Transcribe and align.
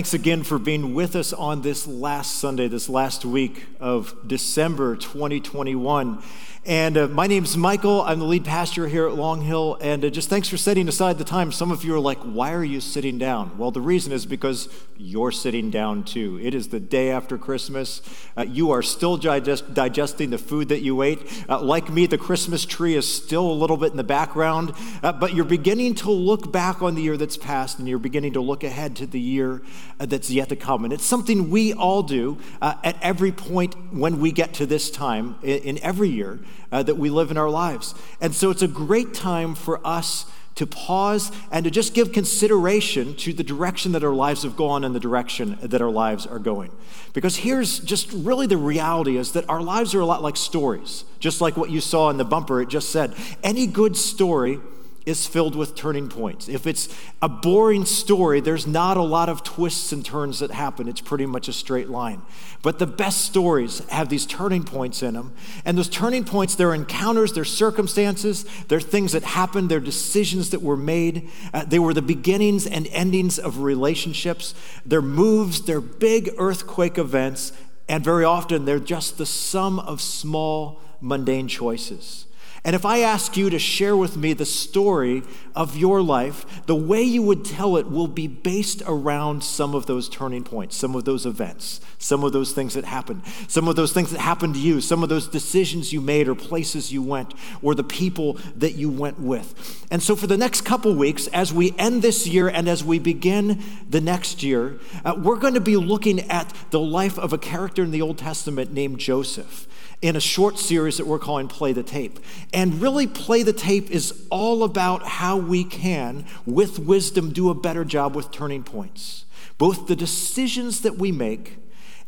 Thanks 0.00 0.14
again 0.14 0.44
for 0.44 0.58
being 0.58 0.94
with 0.94 1.14
us 1.14 1.34
on 1.34 1.60
this 1.60 1.86
last 1.86 2.36
Sunday, 2.36 2.68
this 2.68 2.88
last 2.88 3.26
week 3.26 3.66
of 3.80 4.16
December 4.26 4.96
2021. 4.96 6.22
And 6.66 6.98
uh, 6.98 7.08
my 7.08 7.26
name's 7.26 7.56
Michael. 7.56 8.02
I'm 8.02 8.18
the 8.18 8.26
lead 8.26 8.44
pastor 8.44 8.86
here 8.86 9.06
at 9.08 9.14
Long 9.14 9.40
Hill. 9.40 9.78
And 9.80 10.04
uh, 10.04 10.10
just 10.10 10.28
thanks 10.28 10.46
for 10.46 10.58
setting 10.58 10.88
aside 10.88 11.16
the 11.16 11.24
time. 11.24 11.52
Some 11.52 11.70
of 11.70 11.84
you 11.84 11.94
are 11.94 12.00
like, 12.00 12.18
why 12.18 12.52
are 12.52 12.62
you 12.62 12.82
sitting 12.82 13.16
down? 13.16 13.56
Well, 13.56 13.70
the 13.70 13.80
reason 13.80 14.12
is 14.12 14.26
because 14.26 14.68
you're 14.98 15.32
sitting 15.32 15.70
down 15.70 16.04
too. 16.04 16.38
It 16.42 16.54
is 16.54 16.68
the 16.68 16.78
day 16.78 17.08
after 17.08 17.38
Christmas. 17.38 18.02
Uh, 18.36 18.42
you 18.42 18.72
are 18.72 18.82
still 18.82 19.16
digest- 19.16 19.72
digesting 19.72 20.28
the 20.28 20.36
food 20.36 20.68
that 20.68 20.82
you 20.82 21.00
ate. 21.00 21.20
Uh, 21.48 21.62
like 21.62 21.88
me, 21.88 22.04
the 22.04 22.18
Christmas 22.18 22.66
tree 22.66 22.94
is 22.94 23.10
still 23.10 23.50
a 23.50 23.54
little 23.54 23.78
bit 23.78 23.92
in 23.92 23.96
the 23.96 24.04
background. 24.04 24.74
Uh, 25.02 25.12
but 25.12 25.32
you're 25.32 25.46
beginning 25.46 25.94
to 25.94 26.10
look 26.10 26.52
back 26.52 26.82
on 26.82 26.94
the 26.94 27.00
year 27.00 27.16
that's 27.16 27.38
passed 27.38 27.78
and 27.78 27.88
you're 27.88 27.98
beginning 27.98 28.34
to 28.34 28.40
look 28.42 28.64
ahead 28.64 28.96
to 28.96 29.06
the 29.06 29.18
year 29.20 29.62
uh, 29.98 30.04
that's 30.04 30.28
yet 30.28 30.50
to 30.50 30.56
come. 30.56 30.84
And 30.84 30.92
it's 30.92 31.06
something 31.06 31.48
we 31.48 31.72
all 31.72 32.02
do 32.02 32.36
at 32.60 32.98
every 33.00 33.32
point 33.32 33.74
when 33.94 34.20
we 34.20 34.30
get 34.30 34.52
to 34.54 34.66
this 34.66 34.90
time 34.90 35.36
in, 35.42 35.60
in 35.60 35.78
every 35.78 36.10
year 36.10 36.38
uh, 36.72 36.82
that 36.82 36.96
we 36.96 37.10
live 37.10 37.30
in 37.30 37.36
our 37.36 37.50
lives. 37.50 37.94
And 38.20 38.34
so 38.34 38.50
it's 38.50 38.62
a 38.62 38.68
great 38.68 39.14
time 39.14 39.54
for 39.54 39.84
us 39.86 40.26
to 40.56 40.66
pause 40.66 41.32
and 41.50 41.64
to 41.64 41.70
just 41.70 41.94
give 41.94 42.12
consideration 42.12 43.14
to 43.16 43.32
the 43.32 43.42
direction 43.42 43.92
that 43.92 44.04
our 44.04 44.12
lives 44.12 44.42
have 44.42 44.56
gone 44.56 44.84
and 44.84 44.94
the 44.94 45.00
direction 45.00 45.56
that 45.62 45.80
our 45.80 45.90
lives 45.90 46.26
are 46.26 46.38
going. 46.38 46.70
Because 47.12 47.36
here's 47.36 47.80
just 47.80 48.12
really 48.12 48.46
the 48.46 48.56
reality 48.56 49.16
is 49.16 49.32
that 49.32 49.48
our 49.48 49.62
lives 49.62 49.94
are 49.94 50.00
a 50.00 50.06
lot 50.06 50.22
like 50.22 50.36
stories, 50.36 51.04
just 51.18 51.40
like 51.40 51.56
what 51.56 51.70
you 51.70 51.80
saw 51.80 52.10
in 52.10 52.18
the 52.18 52.24
bumper, 52.24 52.60
it 52.60 52.68
just 52.68 52.90
said. 52.90 53.14
Any 53.42 53.66
good 53.66 53.96
story 53.96 54.60
is 55.06 55.26
filled 55.26 55.56
with 55.56 55.74
turning 55.74 56.08
points. 56.08 56.48
If 56.48 56.66
it's 56.66 56.88
a 57.22 57.28
boring 57.28 57.84
story, 57.84 58.40
there's 58.40 58.66
not 58.66 58.96
a 58.96 59.02
lot 59.02 59.28
of 59.28 59.42
twists 59.42 59.92
and 59.92 60.04
turns 60.04 60.40
that 60.40 60.50
happen. 60.50 60.88
It's 60.88 61.00
pretty 61.00 61.26
much 61.26 61.48
a 61.48 61.52
straight 61.52 61.88
line. 61.88 62.22
But 62.62 62.78
the 62.78 62.86
best 62.86 63.22
stories 63.22 63.80
have 63.88 64.10
these 64.10 64.26
turning 64.26 64.64
points 64.64 65.02
in 65.02 65.14
them. 65.14 65.32
And 65.64 65.78
those 65.78 65.88
turning 65.88 66.24
points, 66.24 66.54
they're 66.54 66.74
encounters, 66.74 67.32
they're 67.32 67.44
circumstances, 67.44 68.44
they're 68.68 68.80
things 68.80 69.12
that 69.12 69.22
happened, 69.22 69.70
they're 69.70 69.80
decisions 69.80 70.50
that 70.50 70.60
were 70.60 70.76
made. 70.76 71.28
Uh, 71.54 71.64
they 71.64 71.78
were 71.78 71.94
the 71.94 72.02
beginnings 72.02 72.66
and 72.66 72.86
endings 72.88 73.38
of 73.38 73.60
relationships. 73.60 74.54
They're 74.84 75.00
moves, 75.00 75.62
they're 75.62 75.80
big 75.80 76.34
earthquake 76.36 76.98
events, 76.98 77.52
and 77.88 78.04
very 78.04 78.24
often 78.24 78.66
they're 78.66 78.78
just 78.78 79.18
the 79.18 79.26
sum 79.26 79.78
of 79.78 80.00
small, 80.00 80.80
mundane 81.00 81.48
choices. 81.48 82.26
And 82.62 82.76
if 82.76 82.84
I 82.84 82.98
ask 83.00 83.38
you 83.38 83.48
to 83.48 83.58
share 83.58 83.96
with 83.96 84.18
me 84.18 84.34
the 84.34 84.44
story 84.44 85.22
of 85.56 85.76
your 85.76 86.02
life, 86.02 86.66
the 86.66 86.74
way 86.74 87.02
you 87.02 87.22
would 87.22 87.42
tell 87.42 87.78
it 87.78 87.90
will 87.90 88.06
be 88.06 88.26
based 88.26 88.82
around 88.86 89.42
some 89.42 89.74
of 89.74 89.86
those 89.86 90.10
turning 90.10 90.44
points, 90.44 90.76
some 90.76 90.94
of 90.94 91.06
those 91.06 91.24
events, 91.24 91.80
some 91.98 92.22
of 92.22 92.32
those 92.32 92.52
things 92.52 92.74
that 92.74 92.84
happened, 92.84 93.22
some 93.48 93.66
of 93.66 93.76
those 93.76 93.92
things 93.92 94.10
that 94.10 94.20
happened 94.20 94.54
to 94.54 94.60
you, 94.60 94.82
some 94.82 95.02
of 95.02 95.08
those 95.08 95.26
decisions 95.26 95.90
you 95.90 96.02
made 96.02 96.28
or 96.28 96.34
places 96.34 96.92
you 96.92 97.02
went 97.02 97.32
or 97.62 97.74
the 97.74 97.84
people 97.84 98.34
that 98.56 98.72
you 98.72 98.90
went 98.90 99.18
with. 99.18 99.86
And 99.90 100.02
so 100.02 100.14
for 100.14 100.26
the 100.26 100.36
next 100.36 100.60
couple 100.62 100.94
weeks, 100.94 101.28
as 101.28 101.54
we 101.54 101.74
end 101.78 102.02
this 102.02 102.26
year 102.26 102.48
and 102.48 102.68
as 102.68 102.84
we 102.84 102.98
begin 102.98 103.62
the 103.88 104.02
next 104.02 104.42
year, 104.42 104.78
uh, 105.02 105.14
we're 105.16 105.36
going 105.38 105.54
to 105.54 105.60
be 105.60 105.78
looking 105.78 106.20
at 106.30 106.52
the 106.70 106.80
life 106.80 107.18
of 107.18 107.32
a 107.32 107.38
character 107.38 107.82
in 107.82 107.90
the 107.90 108.02
Old 108.02 108.18
Testament 108.18 108.70
named 108.70 108.98
Joseph 108.98 109.66
in 110.02 110.16
a 110.16 110.20
short 110.20 110.58
series 110.58 110.96
that 110.96 111.06
we're 111.06 111.18
calling 111.18 111.46
Play 111.48 111.72
the 111.72 111.82
Tape. 111.82 112.18
And 112.52 112.80
really, 112.80 113.06
Play 113.06 113.42
the 113.42 113.52
Tape 113.52 113.90
is 113.90 114.26
all 114.30 114.64
about 114.64 115.02
how 115.02 115.36
we 115.36 115.64
can, 115.64 116.24
with 116.46 116.78
wisdom, 116.78 117.32
do 117.32 117.50
a 117.50 117.54
better 117.54 117.84
job 117.84 118.14
with 118.14 118.30
turning 118.30 118.62
points, 118.62 119.26
both 119.58 119.86
the 119.86 119.96
decisions 119.96 120.80
that 120.82 120.96
we 120.96 121.12
make 121.12 121.58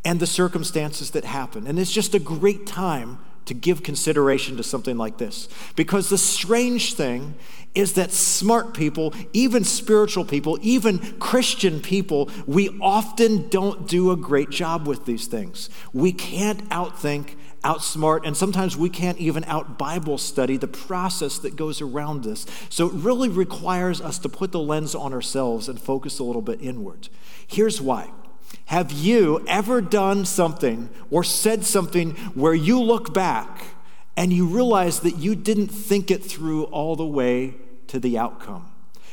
and 0.05 0.21
the 0.21 0.27
circumstances 0.27 1.11
that 1.11 1.25
happen. 1.25 1.67
And 1.67 1.79
it's 1.79 1.93
just 1.93 2.15
a 2.15 2.19
great 2.19 2.67
time 2.67 3.19
to 3.45 3.55
give 3.55 3.83
consideration 3.83 4.57
to 4.57 4.63
something 4.63 4.97
like 4.97 5.19
this. 5.19 5.49
Because 5.77 6.09
the 6.09 6.19
strange 6.19 6.95
thing 6.95 7.35
is 7.75 7.95
that 7.95 8.13
smart 8.13 8.73
people, 8.73 9.13
even 9.33 9.65
spiritual 9.65 10.25
people, 10.25 10.59
even 10.63 10.99
Christian 11.19 11.81
people, 11.81 12.31
we 12.47 12.71
often 12.81 13.49
don't 13.49 13.89
do 13.89 14.11
a 14.11 14.17
great 14.17 14.51
job 14.51 14.87
with 14.87 15.07
these 15.07 15.27
things. 15.27 15.71
We 15.93 16.13
can't 16.13 16.69
outthink 16.69 17.35
outsmart, 17.63 18.21
and 18.25 18.37
sometimes 18.37 18.77
we 18.77 18.91
can't 18.91 19.19
even 19.19 19.45
out 19.45 19.79
Bible 19.79 20.19
study 20.19 20.57
the 20.57 20.69
process 20.69 21.39
that 21.39 21.57
goes 21.57 21.81
around 21.81 22.25
this. 22.25 22.47
So 22.69 22.87
it 22.87 22.95
really 22.95 23.29
requires 23.29 24.01
us 24.01 24.19
to 24.21 24.29
put 24.29 24.53
the 24.53 24.61
lens 24.61 24.95
on 24.95 25.13
ourselves 25.13 25.69
and 25.69 25.81
focus 25.81 26.19
a 26.19 26.25
little 26.25 26.43
bit 26.43 26.61
inward. 26.61 27.09
Here's 27.47 27.81
why. 27.81 28.11
Have 28.67 28.93
you 28.93 29.45
ever 29.47 29.81
done 29.81 30.25
something 30.25 30.91
or 31.11 31.25
said 31.25 31.65
something 31.65 32.13
where 32.35 32.55
you 32.55 32.81
look 32.81 33.15
back 33.15 33.65
and 34.17 34.33
you 34.33 34.47
realize 34.47 35.01
that 35.01 35.19
you 35.19 35.35
didn't 35.35 35.69
think 35.69 36.11
it 36.11 36.25
through 36.25 36.65
all 36.65 36.97
the 36.97 37.07
way 37.07 37.55
to 37.89 37.99
the 37.99 38.19
outcome? 38.19 38.72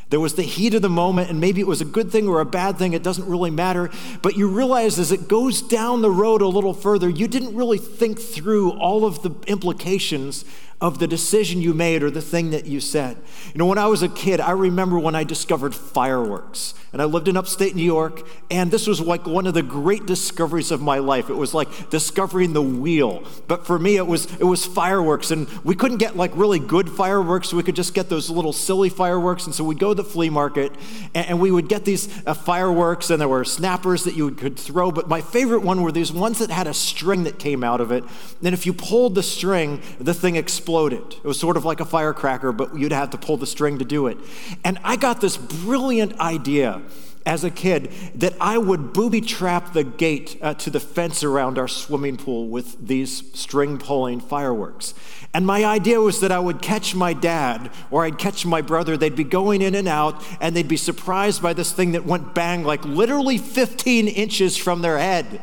There 0.10 0.20
was 0.20 0.34
the 0.34 0.44
heat 0.44 0.74
of 0.74 0.82
the 0.82 0.90
moment, 0.90 1.30
and 1.30 1.40
maybe 1.40 1.62
it 1.62 1.68
was 1.68 1.82
a 1.82 1.86
good 1.86 2.12
thing 2.12 2.28
or 2.28 2.40
a 2.40 2.46
bad 2.46 2.78
thing, 2.78 2.94
it 2.94 3.04
doesn't 3.04 3.28
really 3.28 3.52
matter. 3.52 3.92
But 4.24 4.36
you 4.36 4.50
realize 4.50 4.98
as 4.98 5.12
it 5.12 5.28
goes 5.28 5.62
down 5.62 6.02
the 6.02 6.10
road 6.10 6.42
a 6.42 6.48
little 6.48 6.74
further, 6.74 7.08
you 7.08 7.28
didn't 7.28 7.56
really 7.56 7.78
think 7.78 8.20
through 8.20 8.72
all 8.72 9.06
of 9.06 9.22
the 9.22 9.32
implications 9.46 10.46
of 10.82 11.00
the 11.00 11.08
decision 11.08 11.62
you 11.62 11.74
made 11.74 12.04
or 12.04 12.10
the 12.10 12.22
thing 12.22 12.52
that 12.52 12.66
you 12.66 12.80
said. 12.80 13.18
You 13.54 13.60
know, 13.60 13.66
when 13.66 13.78
I 13.78 13.88
was 13.88 14.02
a 14.02 14.08
kid, 14.08 14.40
I 14.40 14.52
remember 14.52 14.98
when 14.98 15.14
I 15.14 15.26
discovered 15.26 15.76
fireworks. 15.76 16.74
And 16.92 17.02
I 17.04 17.06
lived 17.06 17.28
in 17.28 17.38
upstate 17.38 17.76
New 17.76 17.84
York, 17.84 18.28
and 18.50 18.72
this 18.72 18.88
was 18.88 19.00
like 19.00 19.28
one 19.28 19.46
of 19.46 19.54
the 19.54 19.62
great 19.62 20.08
discoveries 20.08 20.72
of 20.72 20.82
my 20.82 20.98
life. 20.98 21.30
It 21.30 21.36
was 21.36 21.54
like 21.54 21.92
discovering 21.92 22.54
the 22.54 22.64
wheel. 22.64 23.24
But 23.48 23.68
for 23.68 23.78
me, 23.78 23.98
it 23.98 24.08
was 24.08 24.26
it 24.40 24.44
was 24.44 24.66
fireworks, 24.66 25.30
and 25.30 25.48
we 25.64 25.76
couldn't 25.76 25.98
get 25.98 26.18
like 26.18 26.32
really 26.36 26.58
good 26.58 26.90
fireworks. 26.90 27.54
We 27.54 27.62
could 27.62 27.76
just 27.76 27.94
get 27.94 28.10
those 28.10 28.32
little 28.32 28.54
silly 28.54 28.90
fireworks. 28.90 29.46
And 29.46 29.54
so 29.54 29.64
we'd 29.64 29.78
go 29.78 29.90
to 29.90 30.02
the 30.02 30.04
flea 30.04 30.32
market, 30.32 30.72
and, 31.14 31.28
and 31.28 31.40
we 31.40 31.52
would 31.52 31.70
get 31.70 31.86
these 31.86 32.10
uh, 32.26 32.34
fireworks, 32.34 33.12
and 33.12 33.22
there 33.22 33.30
were 33.30 33.46
snappers 33.46 34.04
that 34.06 34.16
you 34.16 34.32
could 34.32 34.58
throw. 34.58 34.92
But 34.92 35.08
my 35.08 35.22
favorite 35.22 35.62
one 35.62 35.84
were 35.84 35.92
these 35.92 36.12
ones 36.12 36.40
that 36.40 36.50
had 36.50 36.66
a 36.66 36.74
string 36.74 37.24
that 37.26 37.38
came 37.38 37.64
out 37.64 37.82
of 37.82 37.92
it. 37.92 38.04
And 38.44 38.54
if 38.56 38.66
you 38.66 38.74
pulled 38.74 39.14
the 39.14 39.24
string, 39.24 39.82
the 40.00 40.16
thing 40.16 40.38
exploded. 40.38 40.69
It 41.18 41.24
was 41.24 41.40
sort 41.40 41.58
of 41.58 41.66
like 41.66 41.80
a 41.80 41.86
firecracker, 41.86 42.52
but 42.52 42.78
you'd 42.78 42.92
have 42.92 43.10
to 43.12 43.18
pull 43.18 43.38
the 43.38 43.48
string 43.48 43.80
to 43.80 43.86
do 43.86 44.08
it. 44.08 44.18
And 44.64 44.80
I 44.84 44.96
got 44.96 45.22
this 45.22 45.38
brilliant 45.38 46.20
idea 46.20 46.82
as 47.26 47.44
a 47.44 47.50
kid 47.52 47.92
that 48.16 48.34
I 48.40 48.58
would 48.58 48.94
booby 48.94 49.22
trap 49.22 49.74
the 49.74 49.84
gate 49.84 50.38
uh, 50.42 50.54
to 50.56 50.70
the 50.70 50.80
fence 50.80 51.24
around 51.24 51.58
our 51.58 51.68
swimming 51.68 52.18
pool 52.18 52.48
with 52.48 52.88
these 52.88 53.32
string 53.38 53.78
pulling 53.78 54.20
fireworks. 54.20 54.94
And 55.34 55.46
my 55.46 55.64
idea 55.64 56.02
was 56.02 56.22
that 56.22 56.32
I 56.32 56.40
would 56.40 56.62
catch 56.62 56.96
my 56.96 57.14
dad 57.14 57.72
or 57.92 58.04
I'd 58.04 58.18
catch 58.18 58.46
my 58.46 58.62
brother. 58.62 58.98
They'd 58.98 59.16
be 59.16 59.24
going 59.24 59.62
in 59.62 59.76
and 59.76 59.88
out 59.88 60.24
and 60.42 60.56
they'd 60.56 60.68
be 60.68 60.78
surprised 60.78 61.42
by 61.42 61.54
this 61.54 61.72
thing 61.72 61.92
that 61.92 62.06
went 62.06 62.34
bang 62.34 62.64
like 62.64 62.84
literally 62.84 63.38
15 63.38 64.08
inches 64.08 64.58
from 64.58 64.82
their 64.82 64.98
head. 64.98 65.42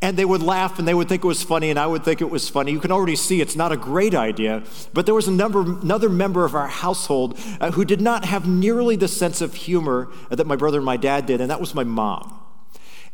And 0.00 0.16
they 0.16 0.24
would 0.24 0.42
laugh 0.42 0.78
and 0.78 0.86
they 0.86 0.94
would 0.94 1.08
think 1.08 1.24
it 1.24 1.26
was 1.26 1.42
funny, 1.42 1.70
and 1.70 1.78
I 1.78 1.86
would 1.86 2.04
think 2.04 2.20
it 2.20 2.30
was 2.30 2.48
funny. 2.48 2.70
You 2.70 2.78
can 2.78 2.92
already 2.92 3.16
see 3.16 3.40
it's 3.40 3.56
not 3.56 3.72
a 3.72 3.76
great 3.76 4.14
idea, 4.14 4.62
but 4.92 5.06
there 5.06 5.14
was 5.14 5.26
number, 5.26 5.62
another 5.62 6.08
member 6.08 6.44
of 6.44 6.54
our 6.54 6.68
household 6.68 7.38
uh, 7.60 7.72
who 7.72 7.84
did 7.84 8.00
not 8.00 8.24
have 8.24 8.46
nearly 8.46 8.94
the 8.94 9.08
sense 9.08 9.40
of 9.40 9.54
humor 9.54 10.08
that 10.30 10.46
my 10.46 10.54
brother 10.54 10.78
and 10.78 10.86
my 10.86 10.96
dad 10.96 11.26
did, 11.26 11.40
and 11.40 11.50
that 11.50 11.60
was 11.60 11.74
my 11.74 11.84
mom. 11.84 12.38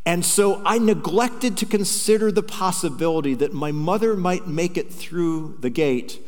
And 0.07 0.25
so 0.25 0.61
I 0.67 0.77
neglected 0.79 1.57
to 1.59 1.67
consider 1.67 2.31
the 2.31 2.43
possibility 2.43 3.35
that 3.35 3.55
my 3.55 3.73
mother 3.73 4.15
might 4.15 4.47
make 4.47 4.77
it 4.77 4.93
through 4.93 5.57
the 5.61 5.71
gate 5.71 6.21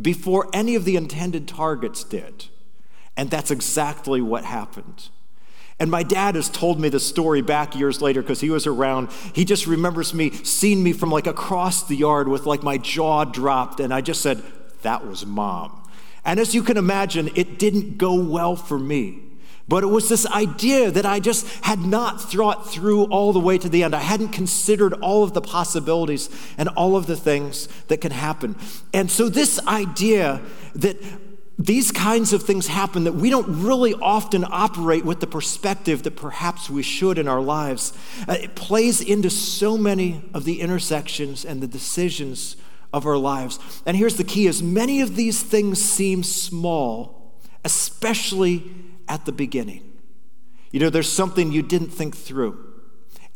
before 0.00 0.48
any 0.52 0.76
of 0.76 0.84
the 0.84 0.94
intended 0.94 1.48
targets 1.48 2.04
did. 2.04 2.46
And 3.16 3.30
that's 3.30 3.50
exactly 3.50 4.20
what 4.20 4.44
happened. 4.44 5.08
And 5.80 5.90
my 5.90 6.02
dad 6.04 6.36
has 6.36 6.48
told 6.48 6.78
me 6.78 6.88
the 6.88 7.00
story 7.00 7.42
back 7.42 7.74
years 7.74 8.00
later 8.00 8.22
because 8.22 8.40
he 8.40 8.50
was 8.50 8.66
around. 8.66 9.10
He 9.32 9.44
just 9.44 9.66
remembers 9.66 10.14
me 10.14 10.30
seeing 10.30 10.82
me 10.82 10.92
from 10.92 11.10
like 11.10 11.26
across 11.26 11.82
the 11.82 11.96
yard 11.96 12.28
with 12.28 12.46
like 12.46 12.62
my 12.62 12.78
jaw 12.78 13.24
dropped. 13.24 13.80
And 13.80 13.92
I 13.92 14.00
just 14.00 14.20
said, 14.20 14.42
That 14.82 15.06
was 15.06 15.26
mom. 15.26 15.82
And 16.24 16.38
as 16.38 16.54
you 16.54 16.62
can 16.62 16.76
imagine, 16.76 17.30
it 17.34 17.58
didn't 17.58 17.98
go 17.98 18.14
well 18.14 18.56
for 18.56 18.78
me. 18.78 19.20
But 19.66 19.82
it 19.82 19.86
was 19.86 20.08
this 20.08 20.26
idea 20.26 20.90
that 20.90 21.06
I 21.06 21.20
just 21.20 21.46
had 21.64 21.80
not 21.80 22.20
thought 22.20 22.70
through 22.70 23.04
all 23.04 23.32
the 23.32 23.40
way 23.40 23.56
to 23.56 23.68
the 23.68 23.82
end. 23.82 23.94
I 23.94 24.00
hadn't 24.00 24.28
considered 24.28 24.92
all 24.94 25.24
of 25.24 25.32
the 25.32 25.40
possibilities 25.40 26.28
and 26.58 26.68
all 26.70 26.96
of 26.96 27.06
the 27.06 27.16
things 27.16 27.66
that 27.88 28.02
can 28.02 28.12
happen. 28.12 28.56
And 28.92 29.10
so, 29.10 29.28
this 29.28 29.58
idea 29.66 30.42
that 30.74 30.96
these 31.58 31.92
kinds 31.92 32.32
of 32.32 32.42
things 32.42 32.66
happen 32.66 33.04
that 33.04 33.12
we 33.12 33.30
don't 33.30 33.62
really 33.62 33.94
often 33.94 34.44
operate 34.48 35.04
with 35.04 35.20
the 35.20 35.26
perspective 35.26 36.02
that 36.02 36.16
perhaps 36.16 36.68
we 36.68 36.82
should 36.82 37.16
in 37.16 37.28
our 37.28 37.40
lives. 37.40 37.92
Uh, 38.28 38.32
it 38.32 38.56
plays 38.56 39.00
into 39.00 39.30
so 39.30 39.78
many 39.78 40.22
of 40.34 40.44
the 40.44 40.60
intersections 40.60 41.44
and 41.44 41.62
the 41.62 41.68
decisions 41.68 42.56
of 42.92 43.06
our 43.06 43.16
lives. 43.16 43.58
And 43.86 43.96
here's 43.96 44.16
the 44.16 44.24
key 44.24 44.46
is 44.46 44.62
many 44.62 45.00
of 45.00 45.14
these 45.14 45.42
things 45.42 45.82
seem 45.82 46.24
small, 46.24 47.38
especially 47.64 48.64
at 49.08 49.24
the 49.24 49.32
beginning. 49.32 49.92
You 50.72 50.80
know, 50.80 50.90
there's 50.90 51.10
something 51.10 51.52
you 51.52 51.62
didn't 51.62 51.90
think 51.90 52.16
through. 52.16 52.72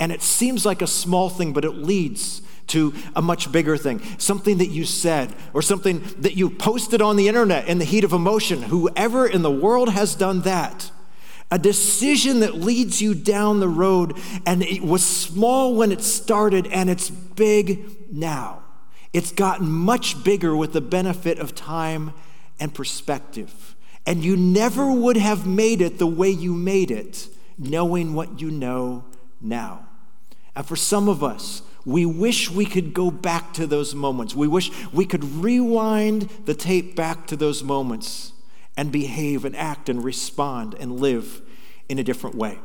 And 0.01 0.11
it 0.11 0.23
seems 0.23 0.67
like 0.67 0.83
a 0.83 0.87
small 0.89 1.29
thing, 1.29 1.53
but 1.53 1.65
it 1.65 1.73
leads 1.73 2.43
to 2.69 2.95
a 3.15 3.23
much 3.23 3.51
bigger 3.51 3.77
thing. 3.77 4.01
Something 4.19 4.59
that 4.59 4.69
you 4.69 4.85
said 4.85 5.35
or 5.53 5.63
something 5.63 6.03
that 6.19 6.37
you 6.37 6.51
posted 6.51 7.03
on 7.03 7.17
the 7.17 7.29
internet 7.29 7.69
in 7.69 7.79
the 7.79 7.85
heat 7.85 8.05
of 8.05 8.13
emotion. 8.13 8.63
Whoever 8.63 9.27
in 9.27 9.43
the 9.43 9.51
world 9.51 9.91
has 9.91 10.15
done 10.15 10.43
that. 10.43 10.91
A 11.51 11.59
decision 11.59 12.41
that 12.41 12.55
leads 12.55 13.01
you 13.01 13.15
down 13.15 13.61
the 13.61 13.69
road, 13.69 14.19
and 14.45 14.63
it 14.63 14.83
was 14.83 15.03
small 15.03 15.75
when 15.75 15.91
it 15.91 16.03
started, 16.03 16.67
and 16.67 16.91
it's 16.91 17.09
big 17.09 18.13
now. 18.13 18.63
It's 19.15 19.33
gotten 19.33 19.67
much 19.67 20.23
bigger 20.23 20.55
with 20.55 20.75
the 20.75 20.83
benefit 20.83 21.39
of 21.39 21.55
time 21.55 22.13
and 22.61 22.75
perspective. 22.75 23.75
And 24.05 24.23
you 24.23 24.37
never 24.37 24.93
would 24.93 25.17
have 25.17 25.47
made 25.47 25.81
it 25.81 25.99
the 25.99 26.07
way 26.07 26.29
you 26.29 26.55
made 26.55 26.91
it, 26.91 27.29
knowing 27.57 28.15
what 28.15 28.41
you 28.41 28.51
know 28.51 29.05
now. 29.41 29.87
And 30.55 30.67
for 30.67 30.77
some 30.77 31.09
of 31.09 31.25
us, 31.25 31.63
we 31.89 32.05
wish 32.05 32.51
we 32.51 32.67
could 32.67 32.93
go 32.93 33.11
back 33.11 33.55
to 33.55 33.67
those 33.67 33.95
moments. 33.95 34.35
We 34.35 34.47
wish 34.47 34.71
we 34.93 35.07
could 35.07 35.25
rewind 35.25 36.29
the 36.45 36.53
tape 36.53 36.95
back 36.95 37.27
to 37.29 37.37
those 37.37 37.65
moments 37.65 38.33
and 38.77 38.93
behave 38.93 39.47
and 39.47 39.57
act 39.57 39.89
and 39.89 40.05
respond 40.05 40.75
and 40.79 41.01
live 41.01 41.41
in 41.89 41.99
a 41.99 42.05
different 42.05 42.37
way. 42.37 42.59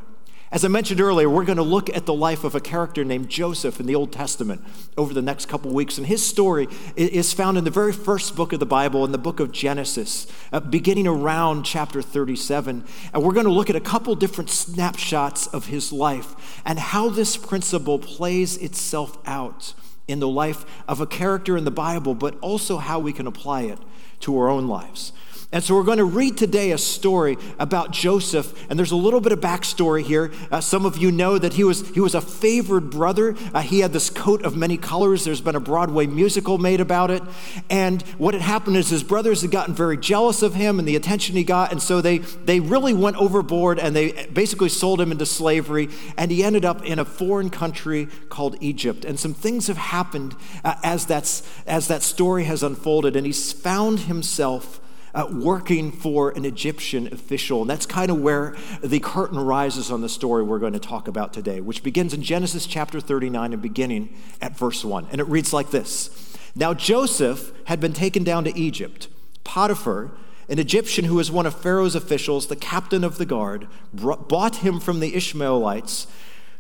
As 0.54 0.64
I 0.64 0.68
mentioned 0.68 1.02
earlier, 1.02 1.28
we're 1.28 1.46
going 1.46 1.58
to 1.58 1.64
look 1.64 1.90
at 1.90 2.06
the 2.06 2.14
life 2.14 2.44
of 2.44 2.54
a 2.54 2.60
character 2.60 3.04
named 3.04 3.28
Joseph 3.28 3.80
in 3.80 3.88
the 3.88 3.96
Old 3.96 4.12
Testament 4.12 4.62
over 4.96 5.12
the 5.12 5.22
next 5.24 5.48
couple 5.48 5.74
weeks. 5.74 5.98
And 5.98 6.06
his 6.06 6.24
story 6.24 6.68
is 6.96 7.34
found 7.34 7.58
in 7.58 7.64
the 7.64 7.72
very 7.72 7.92
first 7.92 8.36
book 8.36 8.54
of 8.54 8.60
the 8.60 8.66
Bible, 8.68 9.04
in 9.04 9.12
the 9.12 9.18
book 9.18 9.40
of 9.40 9.52
Genesis, 9.52 10.28
uh, 10.52 10.60
beginning 10.60 11.08
around 11.08 11.64
chapter 11.64 12.04
37. 12.04 12.86
And 13.16 13.24
we're 13.24 13.34
going 13.34 13.48
to 13.48 13.52
look 13.52 13.72
at 13.72 13.76
a 13.76 13.82
couple 13.82 14.14
different 14.14 14.52
snapshots 14.52 15.48
of 15.48 15.66
his 15.66 15.92
life 15.92 16.62
and 16.64 16.78
how 16.78 17.10
this 17.10 17.36
principle 17.36 17.98
plays 17.98 18.56
itself 18.58 19.18
out 19.26 19.74
in 20.08 20.20
the 20.20 20.28
life 20.28 20.66
of 20.88 21.02
a 21.02 21.08
character 21.08 21.58
in 21.58 21.64
the 21.64 21.72
Bible, 21.72 22.14
but 22.14 22.38
also 22.42 22.78
how 22.78 23.00
we 23.00 23.12
can 23.12 23.26
apply 23.26 23.62
it 23.62 23.80
to 24.20 24.38
our 24.38 24.50
own 24.50 24.68
lives. 24.68 25.14
And 25.54 25.64
so 25.64 25.76
we're 25.76 25.84
going 25.84 26.00
to 26.00 26.04
read 26.04 26.36
today 26.36 26.72
a 26.72 26.80
story 26.80 27.38
about 27.60 27.92
Joseph, 27.92 28.66
and 28.72 28.80
there's 28.80 28.90
a 28.90 28.96
little 28.96 29.22
bit 29.22 29.32
of 29.32 29.40
backstory 29.40 30.02
here. 30.02 30.32
Uh, 30.52 30.60
some 30.60 30.84
of 30.84 30.98
you 30.98 31.12
know 31.12 31.38
that 31.38 31.54
he 31.54 31.64
was, 31.64 31.88
he 31.90 32.00
was 32.00 32.16
a 32.16 32.22
favored 32.22 32.90
brother. 32.90 33.36
Uh, 33.54 33.62
he 33.62 33.82
had 33.82 33.94
this 33.94 34.10
coat 34.10 34.42
of 34.42 34.58
many 34.58 34.78
colors. 34.78 35.24
There's 35.24 35.42
been 35.42 35.56
a 35.56 35.60
Broadway 35.60 36.08
musical 36.08 36.58
made 36.58 36.82
about 36.82 37.12
it. 37.12 37.22
And 37.70 38.02
what 38.18 38.34
had 38.34 38.42
happened 38.42 38.78
is 38.78 38.90
his 38.90 39.04
brothers 39.04 39.44
had 39.44 39.52
gotten 39.52 39.76
very 39.76 39.96
jealous 39.96 40.42
of 40.42 40.56
him 40.56 40.80
and 40.80 40.88
the 40.88 40.96
attention 40.96 41.36
he 41.36 41.44
got, 41.44 41.72
and 41.72 41.80
so 41.80 42.02
they, 42.02 42.18
they 42.18 42.60
really 42.60 42.96
went 42.96 43.18
overboard 43.18 43.78
and 43.78 43.96
they 43.96 44.26
basically 44.34 44.70
sold 44.70 45.00
him 45.00 45.12
into 45.12 45.28
slavery, 45.28 45.88
and 46.18 46.32
he 46.32 46.44
ended 46.44 46.66
up 46.66 46.84
in 46.84 46.98
a 46.98 47.06
foreign 47.06 47.52
country 47.52 48.08
called 48.30 48.56
Egypt. 48.60 49.06
And 49.06 49.20
some 49.20 49.36
things 49.36 49.68
have 49.68 49.78
happened 49.78 50.36
uh, 50.64 50.74
as, 50.84 51.06
that's, 51.06 51.48
as 51.68 51.90
that 51.90 52.02
story 52.02 52.46
has 52.46 52.64
unfolded, 52.64 53.16
and 53.16 53.28
he's 53.28 53.54
found 53.54 54.00
himself 54.00 54.80
uh, 55.14 55.28
working 55.32 55.92
for 55.92 56.32
an 56.32 56.46
Egyptian 56.46 57.08
official. 57.14 57.62
And 57.62 57.70
that's 57.70 57.86
kind 57.86 58.10
of 58.10 58.20
where 58.20 58.56
the 58.84 59.00
curtain 59.00 59.40
rises 59.40 59.92
on 59.92 60.02
the 60.02 60.10
story 60.10 60.44
we're 60.44 60.60
going 60.60 60.74
to 60.74 60.80
talk 60.80 61.08
about 61.08 61.34
today, 61.34 61.62
which 61.62 61.84
begins 61.84 62.14
in 62.14 62.24
Genesis 62.24 62.66
chapter 62.66 63.00
39 63.00 63.54
and 63.54 63.62
beginning 63.62 64.16
at 64.42 64.58
verse 64.58 64.84
1. 64.84 65.08
And 65.12 65.22
it 65.22 65.28
reads 65.28 65.54
like 65.54 65.72
this 65.72 66.38
Now 66.56 66.74
Joseph 66.74 67.52
had 67.66 67.80
been 67.80 67.94
taken 67.94 68.24
down 68.24 68.44
to 68.46 68.58
Egypt. 68.58 69.08
Potiphar, 69.44 70.12
an 70.50 70.60
Egyptian 70.60 71.06
who 71.06 71.16
was 71.16 71.32
one 71.32 71.46
of 71.46 71.60
Pharaoh's 71.60 71.96
officials, 71.96 72.48
the 72.48 72.56
captain 72.56 73.04
of 73.04 73.18
the 73.18 73.26
guard, 73.26 73.68
bought 73.94 74.58
him 74.58 74.80
from 74.80 75.00
the 75.00 75.16
Ishmaelites 75.16 76.08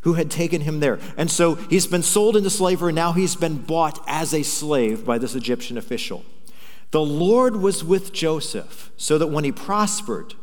who 0.02 0.14
had 0.14 0.30
taken 0.30 0.62
him 0.62 0.80
there. 0.80 1.00
And 1.18 1.32
so 1.32 1.56
he's 1.56 1.88
been 1.88 2.04
sold 2.04 2.36
into 2.36 2.50
slavery, 2.50 2.94
now 2.94 3.14
he's 3.14 3.36
been 3.36 3.58
bought 3.58 4.04
as 4.06 4.34
a 4.34 4.44
slave 4.44 5.06
by 5.06 5.18
this 5.18 5.34
Egyptian 5.34 5.78
official. 5.78 6.26
The 6.94 7.02
Lord 7.02 7.56
was 7.56 7.84
with 7.84 8.14
Joseph, 8.14 8.92
so 8.98 9.18
that 9.18 9.30
when 9.32 9.44
he 9.44 9.52
prospered 9.52 10.36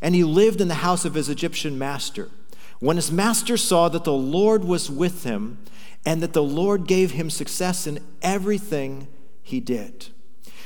and 0.00 0.14
he 0.14 0.24
lived 0.24 0.62
in 0.62 0.68
the 0.68 0.76
house 0.76 1.04
of 1.04 1.12
his 1.12 1.28
Egyptian 1.28 1.78
master, 1.78 2.30
when 2.78 2.96
his 2.96 3.12
master 3.12 3.58
saw 3.58 3.90
that 3.90 4.04
the 4.04 4.12
Lord 4.14 4.64
was 4.64 4.90
with 4.90 5.24
him 5.24 5.58
and 6.06 6.22
that 6.22 6.32
the 6.32 6.42
Lord 6.42 6.86
gave 6.86 7.10
him 7.10 7.28
success 7.28 7.86
in 7.86 8.02
everything 8.22 9.08
he 9.42 9.60
did. 9.60 10.06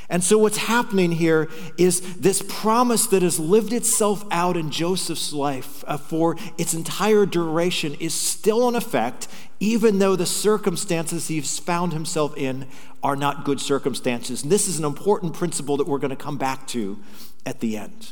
And 0.07 0.23
so, 0.23 0.37
what's 0.37 0.55
happening 0.55 1.11
here 1.11 1.49
is 1.77 2.15
this 2.15 2.41
promise 2.47 3.05
that 3.07 3.21
has 3.21 3.37
lived 3.37 3.73
itself 3.73 4.23
out 4.31 4.55
in 4.55 4.71
Joseph's 4.71 5.33
life 5.33 5.83
uh, 5.85 5.97
for 5.97 6.37
its 6.57 6.73
entire 6.73 7.25
duration 7.25 7.95
is 7.95 8.13
still 8.13 8.69
in 8.69 8.75
effect, 8.75 9.27
even 9.59 9.99
though 9.99 10.15
the 10.15 10.25
circumstances 10.25 11.27
he's 11.27 11.59
found 11.59 11.93
himself 11.93 12.35
in 12.37 12.67
are 13.01 13.15
not 13.15 13.45
good 13.45 13.61
circumstances. 13.61 14.43
And 14.43 14.51
this 14.51 14.67
is 14.67 14.79
an 14.79 14.85
important 14.85 15.33
principle 15.33 15.77
that 15.77 15.87
we're 15.87 15.99
going 15.99 16.09
to 16.09 16.15
come 16.15 16.37
back 16.37 16.67
to 16.69 16.99
at 17.45 17.59
the 17.59 17.77
end. 17.77 18.11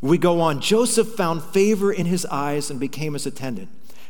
We 0.00 0.16
go 0.16 0.40
on 0.40 0.60
Joseph 0.60 1.08
found 1.08 1.42
favor 1.42 1.92
in 1.92 2.06
his 2.06 2.24
eyes 2.26 2.70
and 2.70 2.80
became 2.80 3.12
his 3.12 3.26
attendant. 3.26 3.68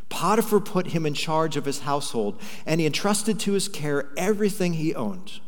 Potiphar 0.08 0.60
put 0.60 0.88
him 0.88 1.06
in 1.06 1.14
charge 1.14 1.56
of 1.56 1.64
his 1.64 1.80
household, 1.80 2.40
and 2.66 2.80
he 2.80 2.86
entrusted 2.86 3.38
to 3.40 3.52
his 3.52 3.68
care 3.68 4.10
everything 4.16 4.74
he 4.74 4.94
owned. 4.94 5.40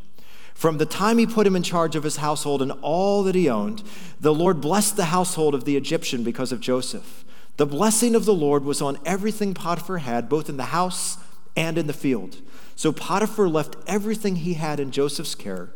From 0.55 0.79
the 0.79 0.87
time 0.87 1.19
he 1.19 1.27
put 1.27 1.47
him 1.47 1.57
in 1.57 1.65
charge 1.65 1.97
of 1.97 2.05
his 2.05 2.19
household 2.19 2.63
and 2.63 2.73
all 2.83 3.25
that 3.25 3.35
he 3.35 3.49
owned, 3.49 3.83
the 4.21 4.35
Lord 4.35 4.61
blessed 4.61 4.97
the 4.97 5.07
household 5.07 5.55
of 5.55 5.65
the 5.65 5.77
Egyptian 5.77 6.23
because 6.23 6.53
of 6.53 6.61
Joseph. 6.61 7.25
The 7.57 7.67
blessing 7.67 8.15
of 8.15 8.25
the 8.25 8.35
Lord 8.35 8.65
was 8.65 8.81
on 8.81 8.99
everything 9.05 9.55
Potiphar 9.55 9.99
had, 9.99 10.29
both 10.29 10.49
in 10.49 10.57
the 10.57 10.65
house 10.65 11.19
and 11.57 11.77
in 11.77 11.87
the 11.87 11.93
field. 11.93 12.39
So 12.77 12.93
Potiphar 12.93 13.49
left 13.49 13.77
everything 13.87 14.37
he 14.37 14.55
had 14.55 14.81
in 14.81 14.91
Joseph's 14.91 15.35
care. 15.35 15.71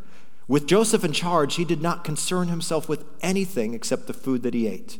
With 0.49 0.66
Joseph 0.66 1.04
in 1.04 1.12
charge, 1.12 1.56
he 1.56 1.64
did 1.64 1.83
not 1.83 2.04
concern 2.04 2.49
himself 2.49 2.88
with 2.88 3.04
anything 3.21 3.75
except 3.75 4.06
the 4.06 4.14
food 4.14 4.42
that 4.42 4.54
he 4.54 4.66
ate. 4.66 4.99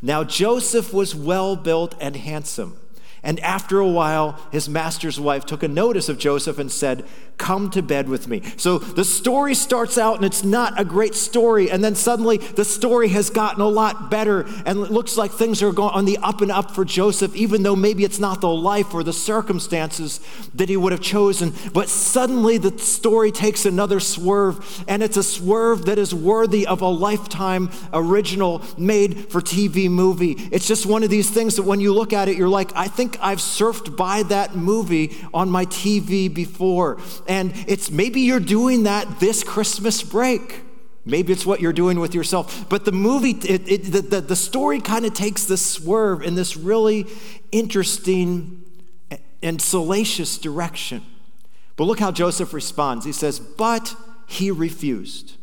Now 0.00 0.24
Joseph 0.24 0.92
was 0.92 1.14
well 1.14 1.56
built 1.56 1.94
and 2.00 2.16
handsome. 2.16 2.78
And 3.22 3.40
after 3.40 3.78
a 3.78 3.88
while, 3.88 4.38
his 4.52 4.68
master's 4.68 5.18
wife 5.18 5.46
took 5.46 5.62
a 5.62 5.68
notice 5.68 6.10
of 6.10 6.18
Joseph 6.18 6.58
and 6.58 6.70
said, 6.70 7.04
Come 7.36 7.68
to 7.70 7.82
bed 7.82 8.08
with 8.08 8.28
me. 8.28 8.42
So 8.56 8.78
the 8.78 9.04
story 9.04 9.54
starts 9.54 9.98
out 9.98 10.16
and 10.16 10.24
it's 10.24 10.44
not 10.44 10.80
a 10.80 10.84
great 10.84 11.14
story. 11.14 11.68
And 11.68 11.82
then 11.82 11.96
suddenly 11.96 12.38
the 12.38 12.64
story 12.64 13.08
has 13.08 13.28
gotten 13.28 13.60
a 13.60 13.68
lot 13.68 14.08
better. 14.08 14.46
And 14.64 14.78
it 14.78 14.90
looks 14.92 15.16
like 15.16 15.32
things 15.32 15.62
are 15.62 15.72
going 15.72 15.94
on 15.94 16.04
the 16.04 16.16
up 16.18 16.42
and 16.42 16.52
up 16.52 16.70
for 16.70 16.84
Joseph, 16.84 17.34
even 17.34 17.64
though 17.64 17.74
maybe 17.74 18.04
it's 18.04 18.20
not 18.20 18.40
the 18.40 18.48
life 18.48 18.94
or 18.94 19.02
the 19.02 19.12
circumstances 19.12 20.20
that 20.54 20.68
he 20.68 20.76
would 20.76 20.92
have 20.92 21.00
chosen. 21.00 21.52
But 21.72 21.88
suddenly 21.88 22.56
the 22.56 22.78
story 22.78 23.32
takes 23.32 23.66
another 23.66 23.98
swerve. 23.98 24.84
And 24.86 25.02
it's 25.02 25.16
a 25.16 25.24
swerve 25.24 25.86
that 25.86 25.98
is 25.98 26.14
worthy 26.14 26.66
of 26.66 26.82
a 26.82 26.88
lifetime 26.88 27.70
original 27.92 28.62
made 28.78 29.30
for 29.30 29.40
TV 29.40 29.90
movie. 29.90 30.32
It's 30.52 30.68
just 30.68 30.86
one 30.86 31.02
of 31.02 31.10
these 31.10 31.30
things 31.30 31.56
that 31.56 31.64
when 31.64 31.80
you 31.80 31.92
look 31.92 32.12
at 32.12 32.28
it, 32.28 32.36
you're 32.36 32.48
like, 32.48 32.70
I 32.76 32.86
think 32.86 33.18
I've 33.20 33.38
surfed 33.38 33.96
by 33.96 34.22
that 34.24 34.54
movie 34.54 35.16
on 35.34 35.50
my 35.50 35.66
TV 35.66 36.32
before. 36.32 36.98
And 37.28 37.52
it's 37.66 37.90
maybe 37.90 38.20
you're 38.20 38.40
doing 38.40 38.84
that 38.84 39.20
this 39.20 39.44
Christmas 39.44 40.02
break. 40.02 40.62
Maybe 41.04 41.32
it's 41.32 41.44
what 41.44 41.60
you're 41.60 41.72
doing 41.72 42.00
with 42.00 42.14
yourself. 42.14 42.66
But 42.68 42.84
the 42.84 42.92
movie, 42.92 43.32
it, 43.32 43.70
it, 43.70 43.84
the, 43.92 44.00
the, 44.00 44.20
the 44.20 44.36
story 44.36 44.80
kind 44.80 45.04
of 45.04 45.12
takes 45.12 45.44
this 45.44 45.64
swerve 45.64 46.22
in 46.22 46.34
this 46.34 46.56
really 46.56 47.06
interesting 47.52 48.64
and 49.42 49.60
salacious 49.60 50.38
direction. 50.38 51.02
But 51.76 51.84
look 51.84 52.00
how 52.00 52.10
Joseph 52.10 52.54
responds. 52.54 53.04
He 53.04 53.12
says, 53.12 53.38
But 53.38 53.94
he 54.26 54.50
refused. 54.50 55.36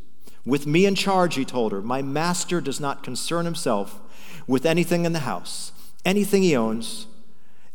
With 0.43 0.65
me 0.65 0.87
in 0.87 0.95
charge, 0.95 1.35
he 1.35 1.45
told 1.45 1.71
her, 1.71 1.81
my 1.83 2.01
master 2.01 2.61
does 2.61 2.79
not 2.79 3.03
concern 3.03 3.45
himself 3.45 3.99
with 4.47 4.65
anything 4.65 5.05
in 5.05 5.13
the 5.13 5.19
house. 5.19 5.71
Anything 6.03 6.41
he 6.41 6.55
owns 6.55 7.05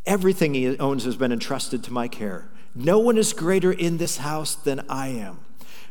Everything 0.06 0.54
he 0.54 0.78
owns 0.78 1.04
has 1.04 1.16
been 1.16 1.32
entrusted 1.32 1.82
to 1.84 1.92
my 1.92 2.06
care. 2.06 2.48
No 2.76 2.98
one 2.98 3.16
is 3.16 3.32
greater 3.32 3.72
in 3.72 3.96
this 3.96 4.18
house 4.18 4.54
than 4.54 4.84
I 4.88 5.08
am. 5.08 5.40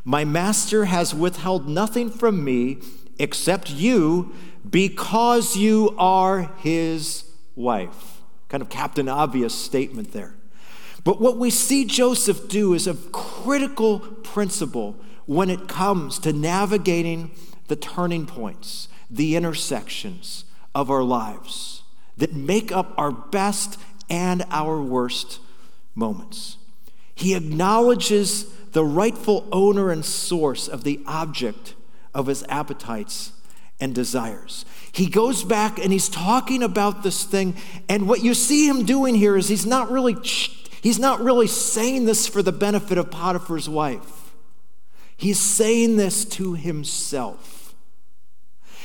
My 0.03 0.23
master 0.23 0.85
has 0.85 1.15
withheld 1.15 1.67
nothing 1.67 2.11
from 2.11 2.43
me 2.43 2.77
except 3.17 3.71
you 3.71 4.35
because 4.69 5.57
you 5.57 5.95
are 5.97 6.51
his 6.57 7.23
wife. 7.55 8.21
Kind 8.49 8.61
of 8.61 8.69
Captain 8.69 9.09
Obvious 9.09 9.55
statement 9.55 10.13
there. 10.13 10.35
But 11.03 11.19
what 11.19 11.37
we 11.37 11.49
see 11.49 11.85
Joseph 11.85 12.47
do 12.47 12.75
is 12.75 12.85
a 12.85 12.93
critical 12.93 13.99
principle 13.99 14.95
when 15.25 15.49
it 15.49 15.67
comes 15.67 16.19
to 16.19 16.33
navigating 16.33 17.31
the 17.67 17.75
turning 17.75 18.27
points, 18.27 18.89
the 19.09 19.35
intersections 19.35 20.45
of 20.75 20.91
our 20.91 21.03
lives 21.03 21.81
that 22.17 22.33
make 22.33 22.71
up 22.71 22.93
our 22.95 23.11
best 23.11 23.79
and 24.07 24.43
our 24.51 24.79
worst 24.81 25.39
moments. 25.95 26.57
He 27.15 27.33
acknowledges 27.33 28.45
the 28.71 28.83
rightful 28.83 29.47
owner 29.51 29.89
and 29.89 30.03
source 30.03 30.67
of 30.67 30.83
the 30.83 30.99
object 31.07 31.73
of 32.13 32.27
his 32.27 32.43
appetites 32.49 33.31
and 33.79 33.95
desires. 33.95 34.65
He 34.91 35.07
goes 35.07 35.43
back 35.43 35.79
and 35.79 35.91
he's 35.91 36.09
talking 36.09 36.61
about 36.61 37.03
this 37.03 37.23
thing, 37.23 37.55
and 37.89 38.07
what 38.07 38.23
you 38.23 38.33
see 38.33 38.67
him 38.67 38.85
doing 38.85 39.15
here 39.15 39.35
is 39.37 39.47
he's 39.47 39.65
not 39.65 39.89
really 39.91 40.15
he's 40.81 40.99
not 40.99 41.21
really 41.21 41.47
saying 41.47 42.05
this 42.05 42.27
for 42.27 42.41
the 42.41 42.51
benefit 42.51 42.97
of 42.97 43.11
Potiphar's 43.11 43.69
wife. 43.69 44.33
He's 45.17 45.39
saying 45.39 45.95
this 45.95 46.25
to 46.25 46.53
himself. 46.53 47.73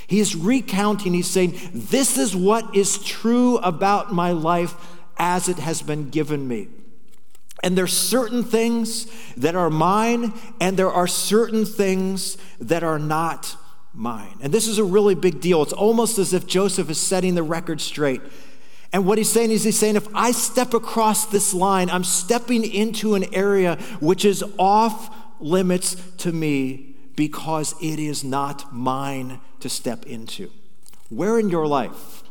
He's 0.07 0.35
recounting, 0.35 1.15
he's 1.15 1.29
saying, 1.29 1.59
This 1.73 2.19
is 2.19 2.35
what 2.35 2.75
is 2.75 2.99
true 2.99 3.59
about 3.59 4.13
my 4.13 4.33
life 4.33 4.75
as 5.17 5.49
it 5.49 5.59
has 5.59 5.83
been 5.83 6.11
given 6.11 6.49
me. 6.49 6.69
And 7.63 7.77
there's 7.77 7.97
certain 7.97 8.43
things 8.43 9.07
that 9.37 9.55
are 9.55 9.71
mine, 9.71 10.33
and 10.61 10.77
there 10.77 10.91
are 10.91 11.07
certain 11.07 11.67
things 11.67 12.39
that 12.59 12.83
are 12.83 12.99
not 12.99 13.57
mine. 13.93 14.39
And 14.41 14.53
this 14.53 14.67
is 14.67 14.79
a 14.79 14.85
really 14.85 15.15
big 15.15 15.41
deal. 15.41 15.63
It's 15.63 15.73
almost 15.73 16.19
as 16.19 16.33
if 16.33 16.47
Joseph 16.47 16.89
is 16.89 16.99
setting 16.99 17.35
the 17.35 17.43
record 17.43 17.81
straight. 17.81 18.23
And 18.93 19.07
what 19.07 19.19
he's 19.19 19.31
saying 19.31 19.51
is, 19.51 19.65
he's 19.65 19.79
saying, 19.79 19.97
if 19.97 20.09
I 20.15 20.33
step 20.33 20.75
across 20.75 21.27
this 21.27 21.55
line, 21.55 21.91
I'm 21.91 22.05
stepping 22.05 22.65
into 22.65 23.15
an 23.15 23.33
area 23.35 23.77
which 24.01 24.25
is 24.25 24.43
off 24.59 25.15
limits 25.39 25.97
to 26.19 26.33
me 26.33 26.97
because 27.15 27.75
it 27.81 27.99
is 27.99 28.25
not 28.25 28.75
mine 28.75 29.41
to 29.61 29.69
step 29.69 30.07
into. 30.07 30.51
Where 31.09 31.39
in 31.39 31.51
your 31.51 31.67
life 31.67 32.23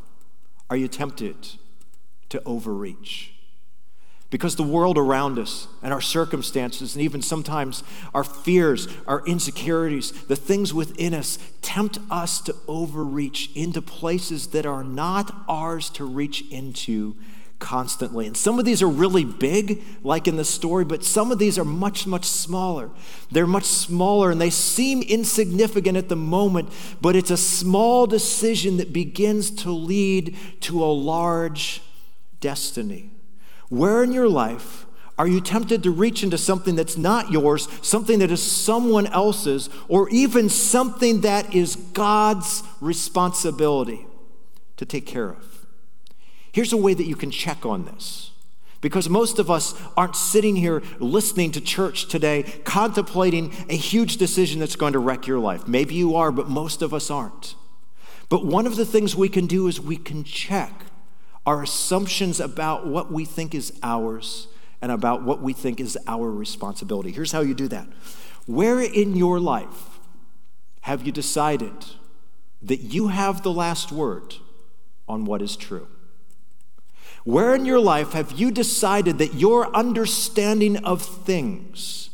are 0.69 0.75
you 0.75 0.87
tempted 0.87 1.55
to 2.29 2.41
overreach? 2.45 3.35
Because 4.29 4.55
the 4.55 4.63
world 4.63 4.97
around 4.97 5.39
us 5.39 5.67
and 5.81 5.91
our 5.91 6.01
circumstances, 6.01 6.95
and 6.95 7.03
even 7.03 7.21
sometimes 7.21 7.83
our 8.13 8.23
fears, 8.23 8.87
our 9.07 9.25
insecurities, 9.25 10.11
the 10.25 10.35
things 10.35 10.71
within 10.71 11.15
us 11.15 11.39
tempt 11.61 11.97
us 12.11 12.39
to 12.41 12.55
overreach 12.67 13.49
into 13.55 13.81
places 13.81 14.47
that 14.47 14.67
are 14.67 14.83
not 14.83 15.33
ours 15.47 15.89
to 15.91 16.05
reach 16.05 16.45
into 16.51 17.15
constantly. 17.57 18.25
And 18.25 18.37
some 18.37 18.57
of 18.57 18.65
these 18.65 18.81
are 18.81 18.87
really 18.87 19.25
big, 19.25 19.83
like 20.03 20.27
in 20.27 20.37
the 20.37 20.45
story, 20.45 20.85
but 20.85 21.03
some 21.03 21.31
of 21.31 21.39
these 21.39 21.59
are 21.59 21.65
much, 21.65 22.07
much 22.07 22.25
smaller. 22.25 22.89
They're 23.31 23.47
much 23.47 23.65
smaller 23.65 24.31
and 24.31 24.39
they 24.39 24.49
seem 24.49 25.01
insignificant 25.01 25.97
at 25.97 26.07
the 26.07 26.15
moment, 26.15 26.69
but 27.01 27.15
it's 27.15 27.31
a 27.31 27.37
small 27.37 28.07
decision 28.07 28.77
that 28.77 28.93
begins 28.93 29.51
to 29.63 29.71
lead 29.71 30.35
to 30.61 30.83
a 30.83 30.85
large 30.85 31.81
destiny. 32.39 33.11
Where 33.69 34.03
in 34.03 34.11
your 34.11 34.27
life 34.27 34.85
are 35.17 35.27
you 35.27 35.41
tempted 35.41 35.83
to 35.83 35.91
reach 35.91 36.23
into 36.23 36.37
something 36.37 36.75
that's 36.75 36.97
not 36.97 37.31
yours, 37.31 37.67
something 37.81 38.19
that 38.19 38.31
is 38.31 38.41
someone 38.41 39.07
else's, 39.07 39.69
or 39.87 40.09
even 40.09 40.49
something 40.49 41.21
that 41.21 41.53
is 41.53 41.75
God's 41.75 42.63
responsibility 42.79 44.07
to 44.77 44.85
take 44.85 45.05
care 45.05 45.29
of? 45.29 45.65
Here's 46.51 46.73
a 46.73 46.77
way 46.77 46.93
that 46.93 47.05
you 47.05 47.15
can 47.15 47.31
check 47.31 47.65
on 47.65 47.85
this. 47.85 48.31
Because 48.81 49.09
most 49.09 49.39
of 49.39 49.51
us 49.51 49.79
aren't 49.97 50.15
sitting 50.15 50.55
here 50.55 50.81
listening 50.99 51.51
to 51.51 51.59
church 51.59 52.07
today, 52.07 52.43
contemplating 52.63 53.51
a 53.67 53.75
huge 53.75 54.15
decision 54.15 54.59
that's 54.61 54.77
going 54.77 54.93
to 54.93 54.99
wreck 54.99 55.27
your 55.27 55.39
life. 55.39 55.67
Maybe 55.67 55.95
you 55.95 56.15
are, 56.15 56.31
but 56.31 56.47
most 56.47 56.81
of 56.81 56.93
us 56.93 57.11
aren't. 57.11 57.55
But 58.29 58.45
one 58.45 58.65
of 58.65 58.77
the 58.77 58.85
things 58.85 59.17
we 59.17 59.27
can 59.27 59.47
do 59.47 59.67
is 59.67 59.81
we 59.81 59.97
can 59.97 60.23
check 60.23 60.85
our 61.45 61.63
assumptions 61.63 62.39
about 62.39 62.87
what 62.87 63.11
we 63.11 63.25
think 63.25 63.55
is 63.55 63.73
ours 63.81 64.47
and 64.81 64.91
about 64.91 65.23
what 65.23 65.41
we 65.41 65.53
think 65.53 65.79
is 65.79 65.97
our 66.07 66.29
responsibility. 66.31 67.11
Here's 67.11 67.31
how 67.31 67.41
you 67.41 67.53
do 67.53 67.67
that. 67.69 67.87
Where 68.45 68.79
in 68.79 69.15
your 69.15 69.39
life 69.39 69.99
have 70.81 71.05
you 71.05 71.11
decided 71.11 71.73
that 72.61 72.81
you 72.81 73.07
have 73.09 73.43
the 73.43 73.51
last 73.51 73.91
word 73.91 74.35
on 75.07 75.25
what 75.25 75.41
is 75.41 75.55
true? 75.55 75.87
Where 77.23 77.53
in 77.53 77.65
your 77.65 77.79
life 77.79 78.13
have 78.13 78.31
you 78.31 78.51
decided 78.51 79.17
that 79.17 79.35
your 79.35 79.75
understanding 79.75 80.77
of 80.77 81.01
things 81.01 82.09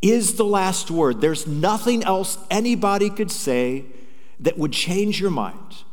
is 0.00 0.34
the 0.34 0.44
last 0.44 0.90
word? 0.90 1.20
There's 1.20 1.46
nothing 1.46 2.02
else 2.04 2.38
anybody 2.50 3.10
could 3.10 3.30
say 3.30 3.84
that 4.40 4.58
would 4.58 4.72
change 4.72 5.20
your 5.20 5.30
mind. 5.30 5.83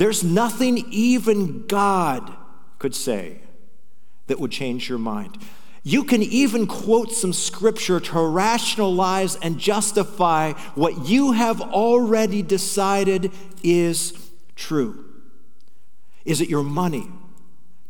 There's 0.00 0.24
nothing 0.24 0.78
even 0.90 1.66
God 1.66 2.34
could 2.78 2.94
say 2.94 3.40
that 4.28 4.40
would 4.40 4.50
change 4.50 4.88
your 4.88 4.98
mind. 4.98 5.36
You 5.82 6.04
can 6.04 6.22
even 6.22 6.66
quote 6.66 7.12
some 7.12 7.34
scripture 7.34 8.00
to 8.00 8.26
rationalize 8.26 9.36
and 9.36 9.58
justify 9.58 10.54
what 10.74 11.06
you 11.06 11.32
have 11.32 11.60
already 11.60 12.40
decided 12.40 13.30
is 13.62 14.14
true. 14.56 15.04
Is 16.24 16.40
it 16.40 16.48
your 16.48 16.64
money? 16.64 17.06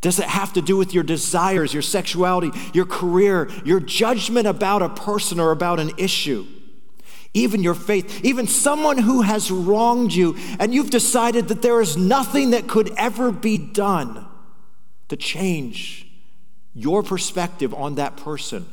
Does 0.00 0.18
it 0.18 0.26
have 0.26 0.52
to 0.54 0.60
do 0.60 0.76
with 0.76 0.92
your 0.92 1.04
desires, 1.04 1.72
your 1.72 1.80
sexuality, 1.80 2.50
your 2.74 2.86
career, 2.86 3.48
your 3.64 3.78
judgment 3.78 4.48
about 4.48 4.82
a 4.82 4.88
person 4.88 5.38
or 5.38 5.52
about 5.52 5.78
an 5.78 5.92
issue? 5.96 6.44
Even 7.32 7.62
your 7.62 7.74
faith, 7.74 8.24
even 8.24 8.46
someone 8.46 8.98
who 8.98 9.22
has 9.22 9.50
wronged 9.50 10.12
you, 10.12 10.36
and 10.58 10.74
you've 10.74 10.90
decided 10.90 11.48
that 11.48 11.62
there 11.62 11.80
is 11.80 11.96
nothing 11.96 12.50
that 12.50 12.66
could 12.66 12.92
ever 12.96 13.30
be 13.30 13.56
done 13.56 14.26
to 15.08 15.16
change 15.16 16.06
your 16.74 17.02
perspective 17.02 17.72
on 17.74 17.96
that 17.96 18.16
person 18.16 18.66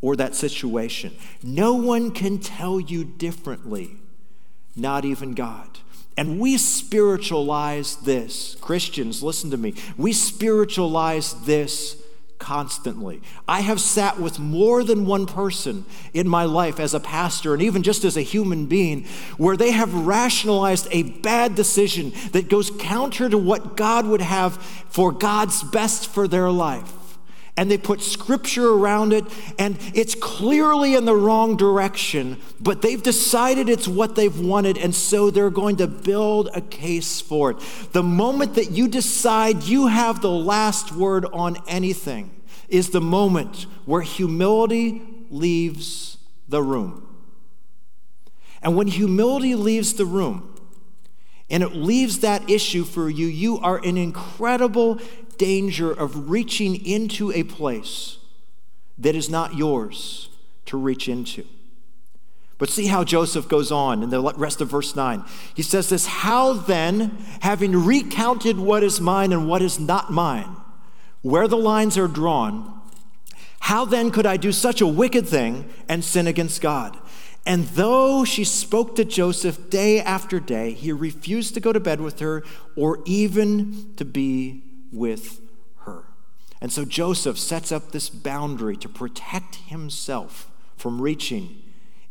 or 0.00 0.16
that 0.16 0.34
situation. 0.34 1.16
No 1.42 1.74
one 1.74 2.10
can 2.10 2.38
tell 2.38 2.80
you 2.80 3.04
differently, 3.04 3.96
not 4.74 5.04
even 5.04 5.34
God. 5.34 5.78
And 6.16 6.40
we 6.40 6.58
spiritualize 6.58 7.96
this. 7.96 8.56
Christians, 8.60 9.22
listen 9.22 9.50
to 9.50 9.56
me. 9.56 9.74
We 9.96 10.12
spiritualize 10.12 11.34
this 11.44 12.01
constantly. 12.42 13.22
I 13.46 13.60
have 13.60 13.80
sat 13.80 14.18
with 14.18 14.40
more 14.40 14.82
than 14.82 15.06
one 15.06 15.26
person 15.26 15.84
in 16.12 16.28
my 16.28 16.44
life 16.44 16.80
as 16.80 16.92
a 16.92 16.98
pastor 16.98 17.54
and 17.54 17.62
even 17.62 17.84
just 17.84 18.04
as 18.04 18.16
a 18.16 18.22
human 18.22 18.66
being 18.66 19.04
where 19.36 19.56
they 19.56 19.70
have 19.70 19.94
rationalized 19.94 20.88
a 20.90 21.04
bad 21.04 21.54
decision 21.54 22.12
that 22.32 22.48
goes 22.48 22.72
counter 22.80 23.28
to 23.28 23.38
what 23.38 23.76
God 23.76 24.06
would 24.06 24.20
have 24.20 24.56
for 24.88 25.12
God's 25.12 25.62
best 25.62 26.08
for 26.08 26.26
their 26.26 26.50
life. 26.50 26.92
And 27.54 27.70
they 27.70 27.76
put 27.76 28.00
scripture 28.00 28.70
around 28.70 29.12
it, 29.12 29.26
and 29.58 29.76
it's 29.94 30.14
clearly 30.14 30.94
in 30.94 31.04
the 31.04 31.14
wrong 31.14 31.56
direction, 31.58 32.40
but 32.58 32.80
they've 32.80 33.02
decided 33.02 33.68
it's 33.68 33.86
what 33.86 34.16
they've 34.16 34.40
wanted, 34.40 34.78
and 34.78 34.94
so 34.94 35.30
they're 35.30 35.50
going 35.50 35.76
to 35.76 35.86
build 35.86 36.48
a 36.54 36.62
case 36.62 37.20
for 37.20 37.50
it. 37.50 37.58
The 37.92 38.02
moment 38.02 38.54
that 38.54 38.70
you 38.70 38.88
decide 38.88 39.64
you 39.64 39.88
have 39.88 40.22
the 40.22 40.30
last 40.30 40.92
word 40.92 41.26
on 41.26 41.58
anything 41.68 42.30
is 42.68 42.88
the 42.88 43.02
moment 43.02 43.66
where 43.84 44.00
humility 44.00 45.02
leaves 45.28 46.16
the 46.48 46.62
room. 46.62 47.06
And 48.62 48.76
when 48.76 48.86
humility 48.86 49.54
leaves 49.56 49.92
the 49.92 50.06
room, 50.06 50.48
and 51.50 51.62
it 51.62 51.74
leaves 51.74 52.20
that 52.20 52.48
issue 52.48 52.82
for 52.82 53.10
you, 53.10 53.26
you 53.26 53.58
are 53.58 53.78
in 53.78 53.98
incredible 53.98 54.98
danger 55.38 55.90
of 55.92 56.30
reaching 56.30 56.84
into 56.86 57.32
a 57.32 57.42
place 57.42 58.18
that 58.98 59.14
is 59.14 59.28
not 59.28 59.54
yours 59.54 60.28
to 60.66 60.76
reach 60.76 61.08
into. 61.08 61.44
But 62.58 62.68
see 62.68 62.86
how 62.86 63.02
Joseph 63.02 63.48
goes 63.48 63.72
on 63.72 64.04
in 64.04 64.10
the 64.10 64.22
rest 64.36 64.60
of 64.60 64.70
verse 64.70 64.94
9. 64.94 65.24
He 65.54 65.62
says 65.62 65.88
this 65.88 66.06
How 66.06 66.52
then, 66.52 67.18
having 67.40 67.84
recounted 67.84 68.58
what 68.58 68.84
is 68.84 69.00
mine 69.00 69.32
and 69.32 69.48
what 69.48 69.62
is 69.62 69.80
not 69.80 70.12
mine, 70.12 70.56
where 71.22 71.48
the 71.48 71.56
lines 71.56 71.98
are 71.98 72.06
drawn, 72.06 72.80
how 73.60 73.84
then 73.84 74.10
could 74.10 74.26
I 74.26 74.36
do 74.36 74.52
such 74.52 74.80
a 74.80 74.86
wicked 74.86 75.26
thing 75.26 75.68
and 75.88 76.04
sin 76.04 76.26
against 76.26 76.60
God? 76.60 76.96
And 77.44 77.64
though 77.64 78.24
she 78.24 78.44
spoke 78.44 78.94
to 78.96 79.04
Joseph 79.04 79.68
day 79.68 80.00
after 80.00 80.38
day, 80.38 80.72
he 80.72 80.92
refused 80.92 81.54
to 81.54 81.60
go 81.60 81.72
to 81.72 81.80
bed 81.80 82.00
with 82.00 82.20
her 82.20 82.44
or 82.76 83.00
even 83.04 83.94
to 83.96 84.04
be 84.04 84.62
with 84.92 85.40
her. 85.80 86.04
And 86.60 86.72
so 86.72 86.84
Joseph 86.84 87.38
sets 87.38 87.72
up 87.72 87.92
this 87.92 88.08
boundary 88.08 88.76
to 88.76 88.88
protect 88.88 89.56
himself 89.56 90.50
from 90.76 91.00
reaching 91.00 91.62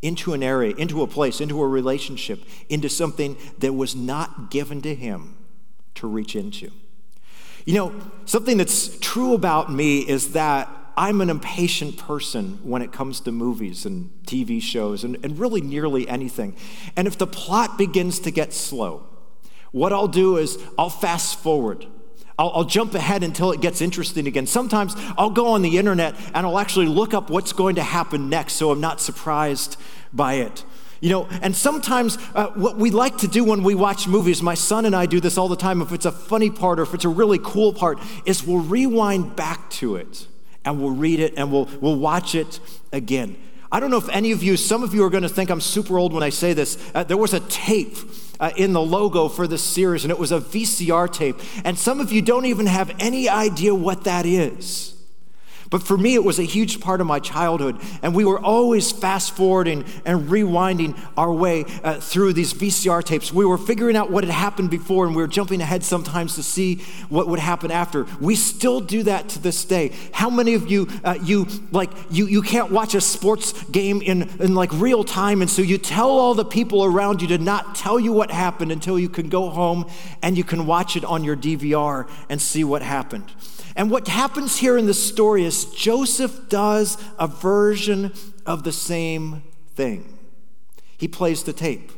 into 0.01 0.33
an 0.33 0.41
area, 0.41 0.75
into 0.75 1.03
a 1.03 1.07
place, 1.07 1.39
into 1.39 1.61
a 1.61 1.67
relationship, 1.67 2.43
into 2.69 2.89
something 2.89 3.37
that 3.59 3.73
was 3.73 3.95
not 3.95 4.49
given 4.49 4.81
to 4.81 4.95
him 4.95 5.37
to 5.95 6.07
reach 6.07 6.35
into. 6.35 6.71
You 7.65 7.75
know, 7.75 7.95
something 8.25 8.57
that's 8.57 8.97
true 8.99 9.33
about 9.33 9.71
me 9.71 9.99
is 9.99 10.33
that 10.33 10.67
I'm 10.97 11.21
an 11.21 11.29
impatient 11.29 11.97
person 11.97 12.59
when 12.63 12.81
it 12.81 12.91
comes 12.91 13.21
to 13.21 13.31
movies 13.31 13.85
and 13.85 14.11
TV 14.25 14.61
shows 14.61 15.03
and, 15.03 15.17
and 15.23 15.37
really 15.39 15.61
nearly 15.61 16.07
anything. 16.07 16.55
And 16.97 17.07
if 17.07 17.17
the 17.17 17.27
plot 17.27 17.77
begins 17.77 18.19
to 18.21 18.31
get 18.31 18.53
slow, 18.53 19.07
what 19.71 19.93
I'll 19.93 20.07
do 20.07 20.37
is 20.37 20.57
I'll 20.77 20.89
fast 20.89 21.39
forward. 21.39 21.85
I'll, 22.41 22.51
I'll, 22.55 22.63
jump 22.63 22.95
ahead 22.95 23.21
until 23.21 23.51
it 23.51 23.61
gets 23.61 23.81
interesting 23.81 24.25
again. 24.25 24.47
Sometimes 24.47 24.95
I'll 25.15 25.29
go 25.29 25.49
on 25.49 25.61
the 25.61 25.77
internet 25.77 26.15
and 26.33 26.43
I'll 26.47 26.57
actually 26.57 26.87
look 26.87 27.13
up 27.13 27.29
what's 27.29 27.53
going 27.53 27.75
to 27.75 27.83
happen 27.83 28.29
next 28.29 28.53
so 28.53 28.71
I'm 28.71 28.81
not 28.81 28.99
surprised 28.99 29.77
by 30.11 30.35
it. 30.35 30.65
You 31.01 31.09
know, 31.11 31.27
and 31.43 31.55
sometimes 31.55 32.17
uh, 32.33 32.47
what 32.47 32.77
we 32.77 32.89
like 32.89 33.19
to 33.19 33.27
do 33.27 33.43
when 33.43 33.61
we 33.61 33.75
watch 33.75 34.07
movies, 34.07 34.41
my 34.41 34.55
son 34.55 34.85
and 34.85 34.95
I 34.95 35.05
do 35.05 35.19
this 35.19 35.37
all 35.37 35.49
the 35.49 35.55
time, 35.55 35.83
if 35.83 35.91
it's 35.91 36.05
a 36.05 36.11
funny 36.11 36.49
part 36.49 36.79
or 36.79 36.83
if 36.83 36.95
it's 36.95 37.05
a 37.05 37.09
really 37.09 37.39
cool 37.43 37.73
part, 37.73 37.99
is 38.25 38.43
we'll 38.43 38.63
rewind 38.63 39.35
back 39.35 39.69
to 39.71 39.95
it 39.95 40.25
and 40.65 40.81
we'll 40.81 40.95
read 40.95 41.19
it 41.19 41.35
and 41.37 41.51
we'll, 41.51 41.69
we'll 41.79 41.99
watch 41.99 42.33
it 42.33 42.59
again. 42.91 43.37
I 43.71 43.79
don't 43.79 43.91
know 43.91 43.97
if 43.97 44.09
any 44.09 44.31
of 44.31 44.41
you, 44.41 44.57
some 44.57 44.81
of 44.81 44.95
you 44.95 45.03
are 45.03 45.11
going 45.11 45.23
to 45.23 45.29
think 45.29 45.51
I'm 45.51 45.61
super 45.61 45.99
old 45.99 46.11
when 46.11 46.23
I 46.23 46.29
say 46.29 46.53
this. 46.53 46.91
Uh, 46.95 47.03
there 47.03 47.17
was 47.17 47.35
a 47.35 47.39
tape 47.41 47.97
uh, 48.41 48.51
in 48.57 48.73
the 48.73 48.81
logo 48.81 49.29
for 49.29 49.47
this 49.47 49.63
series, 49.63 50.03
and 50.03 50.11
it 50.11 50.19
was 50.19 50.33
a 50.33 50.39
VCR 50.41 51.09
tape. 51.11 51.39
And 51.63 51.77
some 51.77 52.01
of 52.01 52.11
you 52.11 52.21
don't 52.21 52.45
even 52.45 52.65
have 52.65 52.91
any 52.99 53.29
idea 53.29 53.73
what 53.73 54.03
that 54.03 54.25
is. 54.25 55.00
But 55.71 55.83
for 55.83 55.97
me, 55.97 56.15
it 56.15 56.23
was 56.23 56.37
a 56.37 56.43
huge 56.43 56.81
part 56.81 56.99
of 56.99 57.07
my 57.07 57.19
childhood. 57.19 57.79
And 58.03 58.13
we 58.13 58.25
were 58.25 58.39
always 58.39 58.91
fast 58.91 59.37
forwarding 59.37 59.85
and 60.05 60.27
rewinding 60.27 60.99
our 61.15 61.31
way 61.31 61.63
uh, 61.81 61.95
through 61.95 62.33
these 62.33 62.53
VCR 62.53 63.01
tapes. 63.01 63.31
We 63.31 63.45
were 63.45 63.57
figuring 63.57 63.95
out 63.95 64.11
what 64.11 64.25
had 64.25 64.33
happened 64.33 64.69
before, 64.69 65.07
and 65.07 65.15
we 65.15 65.21
were 65.21 65.29
jumping 65.29 65.61
ahead 65.61 65.83
sometimes 65.83 66.35
to 66.35 66.43
see 66.43 66.83
what 67.07 67.29
would 67.29 67.39
happen 67.39 67.71
after. 67.71 68.05
We 68.19 68.35
still 68.35 68.81
do 68.81 69.03
that 69.03 69.29
to 69.29 69.39
this 69.39 69.63
day. 69.63 69.93
How 70.11 70.29
many 70.29 70.55
of 70.55 70.69
you, 70.69 70.89
uh, 71.05 71.17
you 71.23 71.47
like, 71.71 71.91
you, 72.09 72.27
you 72.27 72.41
can't 72.41 72.69
watch 72.69 72.93
a 72.93 73.01
sports 73.01 73.53
game 73.69 74.01
in, 74.01 74.23
in 74.41 74.53
like 74.53 74.73
real 74.73 75.05
time, 75.05 75.41
and 75.41 75.49
so 75.49 75.61
you 75.61 75.77
tell 75.77 76.09
all 76.09 76.35
the 76.35 76.43
people 76.43 76.83
around 76.83 77.21
you 77.21 77.29
to 77.29 77.37
not 77.37 77.75
tell 77.75 77.97
you 77.97 78.11
what 78.11 78.29
happened 78.29 78.73
until 78.73 78.99
you 78.99 79.07
can 79.07 79.29
go 79.29 79.49
home 79.49 79.89
and 80.21 80.37
you 80.37 80.43
can 80.43 80.65
watch 80.65 80.97
it 80.97 81.05
on 81.05 81.23
your 81.23 81.37
DVR 81.37 82.09
and 82.29 82.41
see 82.41 82.65
what 82.65 82.81
happened. 82.81 83.31
And 83.75 83.89
what 83.89 84.07
happens 84.07 84.57
here 84.57 84.77
in 84.77 84.85
the 84.85 84.93
story 84.93 85.45
is 85.45 85.65
Joseph 85.65 86.49
does 86.49 86.97
a 87.17 87.27
version 87.27 88.13
of 88.45 88.63
the 88.63 88.71
same 88.71 89.43
thing. 89.75 90.17
He 90.97 91.07
plays 91.07 91.43
the 91.43 91.53
tape. 91.53 91.91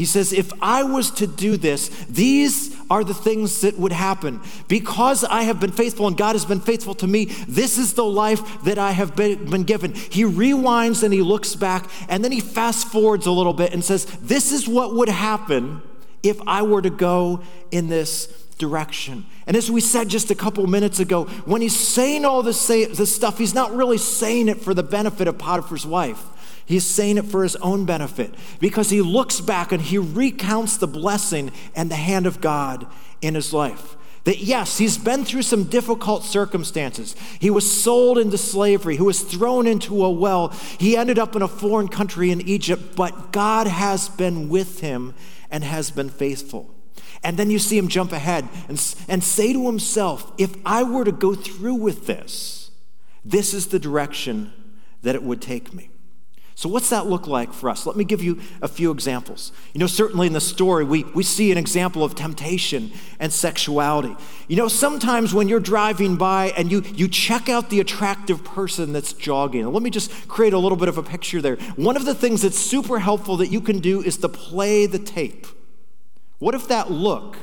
He 0.00 0.06
says, 0.06 0.32
If 0.32 0.50
I 0.62 0.82
was 0.82 1.10
to 1.10 1.26
do 1.26 1.58
this, 1.58 1.88
these 2.08 2.74
are 2.88 3.04
the 3.04 3.12
things 3.12 3.60
that 3.60 3.78
would 3.78 3.92
happen. 3.92 4.40
Because 4.66 5.24
I 5.24 5.42
have 5.42 5.60
been 5.60 5.72
faithful 5.72 6.06
and 6.06 6.16
God 6.16 6.34
has 6.34 6.46
been 6.46 6.60
faithful 6.60 6.94
to 6.94 7.06
me, 7.06 7.26
this 7.46 7.76
is 7.76 7.92
the 7.92 8.04
life 8.04 8.62
that 8.62 8.78
I 8.78 8.92
have 8.92 9.14
been, 9.14 9.64
given. 9.64 9.92
He 9.92 10.22
rewinds 10.24 11.02
and 11.02 11.12
he 11.12 11.20
looks 11.20 11.54
back 11.54 11.90
and 12.08 12.24
then 12.24 12.32
he 12.32 12.40
fast 12.40 12.88
forwards 12.88 13.26
a 13.26 13.30
little 13.30 13.52
bit 13.52 13.74
and 13.74 13.84
says, 13.84 14.06
This 14.22 14.52
is 14.52 14.66
what 14.66 14.94
would 14.94 15.10
happen 15.10 15.82
if 16.22 16.40
I 16.46 16.62
were 16.62 16.80
to 16.80 16.88
go 16.88 17.42
in 17.70 17.88
this 17.88 18.39
direction. 18.60 19.26
And 19.48 19.56
as 19.56 19.68
we 19.68 19.80
said 19.80 20.08
just 20.08 20.30
a 20.30 20.36
couple 20.36 20.64
minutes 20.68 21.00
ago, 21.00 21.24
when 21.44 21.60
he's 21.60 21.76
saying 21.76 22.24
all 22.24 22.44
this, 22.44 22.60
say, 22.60 22.84
this 22.84 23.12
stuff, 23.12 23.38
he's 23.38 23.54
not 23.54 23.74
really 23.74 23.98
saying 23.98 24.48
it 24.48 24.60
for 24.60 24.72
the 24.72 24.84
benefit 24.84 25.26
of 25.26 25.38
Potiphar's 25.38 25.84
wife. 25.84 26.22
He's 26.64 26.86
saying 26.86 27.18
it 27.18 27.24
for 27.24 27.42
his 27.42 27.56
own 27.56 27.84
benefit 27.84 28.32
because 28.60 28.90
he 28.90 29.02
looks 29.02 29.40
back 29.40 29.72
and 29.72 29.82
he 29.82 29.98
recounts 29.98 30.76
the 30.76 30.86
blessing 30.86 31.50
and 31.74 31.90
the 31.90 31.96
hand 31.96 32.26
of 32.26 32.40
God 32.40 32.86
in 33.20 33.34
his 33.34 33.52
life. 33.52 33.96
That 34.22 34.38
yes, 34.38 34.78
he's 34.78 34.98
been 34.98 35.24
through 35.24 35.42
some 35.42 35.64
difficult 35.64 36.22
circumstances. 36.22 37.16
He 37.40 37.50
was 37.50 37.68
sold 37.68 38.18
into 38.18 38.38
slavery, 38.38 38.96
he 38.96 39.02
was 39.02 39.22
thrown 39.22 39.66
into 39.66 40.04
a 40.04 40.10
well, 40.10 40.48
he 40.78 40.96
ended 40.96 41.18
up 41.18 41.34
in 41.34 41.42
a 41.42 41.48
foreign 41.48 41.88
country 41.88 42.30
in 42.30 42.40
Egypt, 42.42 42.94
but 42.94 43.32
God 43.32 43.66
has 43.66 44.08
been 44.08 44.48
with 44.48 44.80
him 44.80 45.14
and 45.50 45.64
has 45.64 45.90
been 45.90 46.10
faithful. 46.10 46.72
And 47.22 47.36
then 47.36 47.50
you 47.50 47.58
see 47.58 47.76
him 47.76 47.88
jump 47.88 48.12
ahead 48.12 48.48
and, 48.68 48.94
and 49.08 49.22
say 49.22 49.52
to 49.52 49.66
himself, 49.66 50.32
if 50.38 50.56
I 50.64 50.82
were 50.82 51.04
to 51.04 51.12
go 51.12 51.34
through 51.34 51.74
with 51.74 52.06
this, 52.06 52.70
this 53.24 53.52
is 53.52 53.68
the 53.68 53.78
direction 53.78 54.52
that 55.02 55.14
it 55.14 55.22
would 55.22 55.42
take 55.42 55.74
me. 55.74 55.90
So, 56.60 56.68
what's 56.68 56.90
that 56.90 57.06
look 57.06 57.26
like 57.26 57.54
for 57.54 57.70
us? 57.70 57.86
Let 57.86 57.96
me 57.96 58.04
give 58.04 58.22
you 58.22 58.38
a 58.60 58.68
few 58.68 58.90
examples. 58.90 59.50
You 59.72 59.80
know, 59.80 59.86
certainly 59.86 60.26
in 60.26 60.34
the 60.34 60.42
story, 60.42 60.84
we, 60.84 61.04
we 61.04 61.22
see 61.22 61.50
an 61.50 61.56
example 61.56 62.04
of 62.04 62.14
temptation 62.14 62.92
and 63.18 63.32
sexuality. 63.32 64.14
You 64.46 64.56
know, 64.56 64.68
sometimes 64.68 65.32
when 65.32 65.48
you're 65.48 65.58
driving 65.58 66.16
by 66.16 66.52
and 66.58 66.70
you, 66.70 66.82
you 66.94 67.08
check 67.08 67.48
out 67.48 67.70
the 67.70 67.80
attractive 67.80 68.44
person 68.44 68.92
that's 68.92 69.14
jogging, 69.14 69.66
let 69.72 69.82
me 69.82 69.88
just 69.88 70.28
create 70.28 70.52
a 70.52 70.58
little 70.58 70.76
bit 70.76 70.88
of 70.88 70.98
a 70.98 71.02
picture 71.02 71.40
there. 71.40 71.56
One 71.76 71.96
of 71.96 72.04
the 72.04 72.14
things 72.14 72.42
that's 72.42 72.58
super 72.58 72.98
helpful 72.98 73.38
that 73.38 73.48
you 73.48 73.62
can 73.62 73.78
do 73.78 74.02
is 74.02 74.18
to 74.18 74.28
play 74.28 74.84
the 74.84 74.98
tape. 74.98 75.46
What 76.40 76.56
if 76.56 76.66
that 76.68 76.90
look 76.90 77.36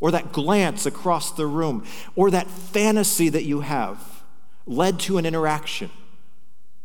or 0.00 0.10
that 0.10 0.32
glance 0.32 0.84
across 0.84 1.30
the 1.30 1.46
room 1.46 1.86
or 2.16 2.30
that 2.32 2.50
fantasy 2.50 3.28
that 3.28 3.44
you 3.44 3.60
have 3.60 4.24
led 4.66 4.98
to 5.00 5.18
an 5.18 5.24
interaction? 5.24 5.90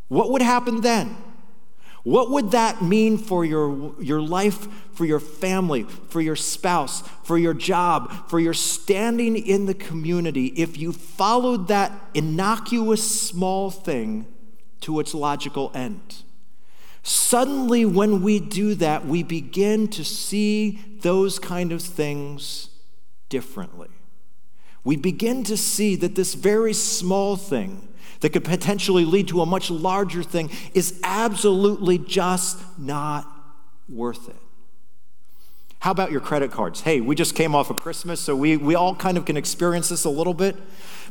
What 0.08 0.30
would 0.30 0.44
happen 0.44 0.82
then? 0.82 1.18
What 2.04 2.30
would 2.32 2.52
that 2.52 2.82
mean 2.82 3.18
for 3.18 3.44
your, 3.44 3.94
your 4.02 4.22
life, 4.22 4.68
for 4.94 5.04
your 5.04 5.20
family, 5.20 5.84
for 5.84 6.22
your 6.22 6.38
spouse, 6.38 7.02
for 7.24 7.38
your 7.38 7.54
job, 7.54 8.30
for 8.30 8.40
your 8.40 8.54
standing 8.54 9.36
in 9.36 9.66
the 9.66 9.74
community 9.74 10.48
if 10.48 10.78
you 10.78 10.94
followed 10.94 11.68
that 11.68 11.92
innocuous 12.14 13.04
small 13.10 13.72
thing 13.72 14.26
to 14.82 15.00
its 15.00 15.14
logical 15.14 15.72
end? 15.74 16.24
Suddenly, 17.08 17.86
when 17.86 18.22
we 18.22 18.38
do 18.38 18.76
that, 18.76 19.06
we 19.06 19.24
begin 19.24 19.88
to 19.92 20.04
see 20.04 20.84
those 21.00 21.40
kind 21.40 21.72
of 21.72 21.82
things 21.82 22.68
differently. 23.30 23.88
We 24.84 24.98
begin 24.98 25.46
to 25.46 25.56
see 25.56 25.96
that 25.96 26.16
this 26.16 26.34
very 26.34 26.74
small 26.74 27.38
thing 27.38 27.88
that 28.20 28.34
could 28.34 28.44
potentially 28.44 29.06
lead 29.06 29.30
to 29.30 29.40
a 29.40 29.46
much 29.46 29.72
larger 29.72 30.22
thing 30.22 30.50
is 30.74 31.00
absolutely 31.02 31.98
just 31.98 32.60
not 32.78 33.26
worth 33.88 34.28
it. 34.28 34.36
How 35.80 35.92
about 35.92 36.12
your 36.12 36.20
credit 36.20 36.52
cards? 36.52 36.82
Hey, 36.82 37.00
we 37.00 37.16
just 37.16 37.36
came 37.36 37.56
off 37.56 37.70
of 37.70 37.78
Christmas, 37.78 38.20
so 38.20 38.36
we, 38.36 38.58
we 38.58 38.76
all 38.76 38.94
kind 38.94 39.18
of 39.18 39.24
can 39.24 39.38
experience 39.38 39.88
this 39.88 40.04
a 40.04 40.10
little 40.10 40.34
bit. 40.34 40.58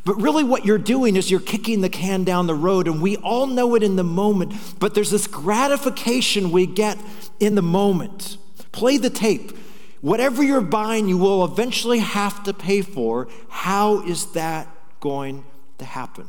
But 0.06 0.22
really, 0.22 0.44
what 0.44 0.64
you're 0.64 0.78
doing 0.78 1.16
is 1.16 1.32
you're 1.32 1.40
kicking 1.40 1.80
the 1.80 1.88
can 1.88 2.22
down 2.22 2.46
the 2.46 2.54
road, 2.54 2.86
and 2.86 3.02
we 3.02 3.16
all 3.16 3.48
know 3.48 3.74
it 3.74 3.82
in 3.82 3.96
the 3.96 4.04
moment, 4.04 4.54
but 4.78 4.94
there's 4.94 5.10
this 5.10 5.26
gratification 5.26 6.52
we 6.52 6.64
get 6.64 6.96
in 7.40 7.56
the 7.56 7.62
moment. 7.62 8.38
Play 8.70 8.98
the 8.98 9.10
tape. 9.10 9.58
Whatever 10.02 10.44
you're 10.44 10.60
buying, 10.60 11.08
you 11.08 11.18
will 11.18 11.44
eventually 11.44 11.98
have 11.98 12.44
to 12.44 12.54
pay 12.54 12.82
for. 12.82 13.26
How 13.48 14.00
is 14.06 14.26
that 14.26 14.68
going 15.00 15.44
to 15.78 15.84
happen? 15.84 16.28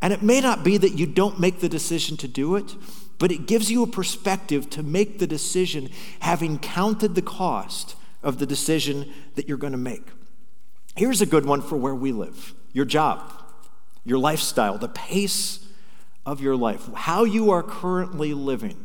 And 0.00 0.12
it 0.12 0.22
may 0.22 0.40
not 0.40 0.62
be 0.62 0.76
that 0.76 0.96
you 0.96 1.06
don't 1.06 1.40
make 1.40 1.58
the 1.58 1.68
decision 1.68 2.16
to 2.18 2.28
do 2.28 2.54
it, 2.54 2.76
but 3.18 3.32
it 3.32 3.48
gives 3.48 3.72
you 3.72 3.82
a 3.82 3.88
perspective 3.88 4.70
to 4.70 4.84
make 4.84 5.18
the 5.18 5.26
decision 5.26 5.90
having 6.20 6.56
counted 6.60 7.16
the 7.16 7.20
cost 7.20 7.96
of 8.22 8.38
the 8.38 8.46
decision 8.46 9.12
that 9.34 9.48
you're 9.48 9.58
going 9.58 9.72
to 9.72 9.76
make. 9.76 10.06
Here's 10.94 11.20
a 11.20 11.26
good 11.26 11.46
one 11.46 11.62
for 11.62 11.76
where 11.76 11.96
we 11.96 12.12
live 12.12 12.54
your 12.72 12.84
job, 12.84 13.32
your 14.04 14.18
lifestyle, 14.18 14.78
the 14.78 14.88
pace 14.88 15.66
of 16.24 16.40
your 16.40 16.56
life, 16.56 16.92
how 16.94 17.24
you 17.24 17.50
are 17.50 17.62
currently 17.62 18.34
living. 18.34 18.76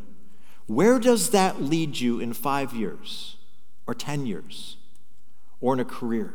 Where 0.68 1.00
does 1.00 1.30
that 1.30 1.62
lead 1.62 2.00
you 2.00 2.20
in 2.20 2.34
five 2.34 2.74
years 2.74 3.38
or 3.86 3.94
10 3.94 4.26
years 4.26 4.78
or 5.62 5.74
in 5.74 5.80
a 5.80 5.86
career? 5.86 6.34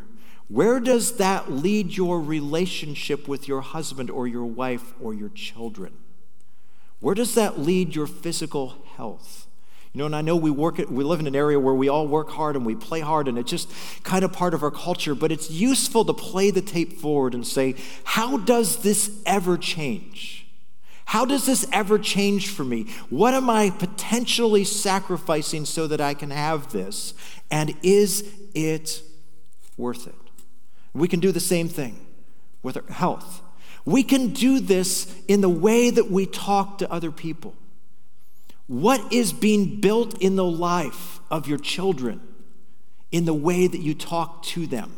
Where 0.49 0.81
does 0.81 1.17
that 1.17 1.51
lead 1.51 1.97
your 1.97 2.21
relationship 2.21 3.29
with 3.29 3.47
your 3.47 3.61
husband 3.61 4.11
or 4.11 4.27
your 4.27 4.45
wife 4.45 4.95
or 5.01 5.15
your 5.15 5.29
children? 5.29 5.93
Where 7.01 7.15
does 7.15 7.35
that 7.35 7.59
lead 7.59 7.95
your 7.95 8.07
physical 8.07 8.85
health? 8.97 9.47
You 9.92 9.98
know, 9.98 10.07
and 10.07 10.14
I 10.14 10.22
know 10.22 10.37
we 10.37 10.53
work 10.53 10.79
at, 10.79 10.90
we 10.90 11.03
live 11.03 11.18
in 11.18 11.26
an 11.26 11.35
area 11.35 11.59
where 11.59 11.74
we 11.74 11.88
all 11.88 12.07
work 12.07 12.31
hard 12.31 12.55
and 12.55 12.64
we 12.64 12.76
play 12.76 13.00
hard, 13.00 13.26
and 13.26 13.37
it's 13.37 13.50
just 13.50 13.68
kind 14.05 14.24
of 14.24 14.33
part 14.33 14.55
of 14.55 14.62
our 14.62 14.70
culture, 14.70 15.16
but 15.16 15.33
it's 15.33 15.50
useful 15.50 16.05
to 16.05 16.12
play 16.12 16.53
the 16.53 16.62
tape 16.62 16.92
forward 16.92 17.35
and 17.35 17.44
say, 17.44 17.74
how 18.05 18.37
does 18.37 18.83
this 18.83 19.20
ever 19.26 19.57
change? 19.57 20.46
How 21.07 21.24
does 21.24 21.44
this 21.44 21.66
ever 21.72 21.98
change 21.98 22.50
for 22.50 22.62
me? 22.62 22.85
What 23.09 23.35
am 23.35 23.50
I 23.50 23.70
potentially 23.70 24.62
sacrificing 24.62 25.64
so 25.64 25.88
that 25.88 26.00
I 26.00 26.14
can 26.14 26.31
have 26.31 26.70
this? 26.70 27.14
And 27.50 27.74
is 27.83 28.33
it 28.55 29.03
worth 29.76 30.07
it? 30.07 30.14
We 30.94 31.09
can 31.09 31.18
do 31.18 31.33
the 31.33 31.40
same 31.40 31.68
thing 31.68 32.07
with 32.62 32.76
our 32.76 32.94
health. 32.94 33.42
We 33.85 34.05
can 34.05 34.29
do 34.29 34.61
this 34.61 35.12
in 35.26 35.40
the 35.40 35.48
way 35.48 35.90
that 35.90 36.12
we 36.12 36.26
talk 36.26 36.79
to 36.79 36.92
other 36.92 37.11
people. 37.11 37.57
What 38.71 39.13
is 39.13 39.33
being 39.33 39.81
built 39.81 40.23
in 40.23 40.37
the 40.37 40.45
life 40.45 41.19
of 41.29 41.49
your 41.49 41.59
children 41.59 42.21
in 43.11 43.25
the 43.25 43.35
way 43.35 43.67
that 43.67 43.81
you 43.81 43.95
talk 43.95 44.45
to 44.45 44.69
them? 44.69 44.95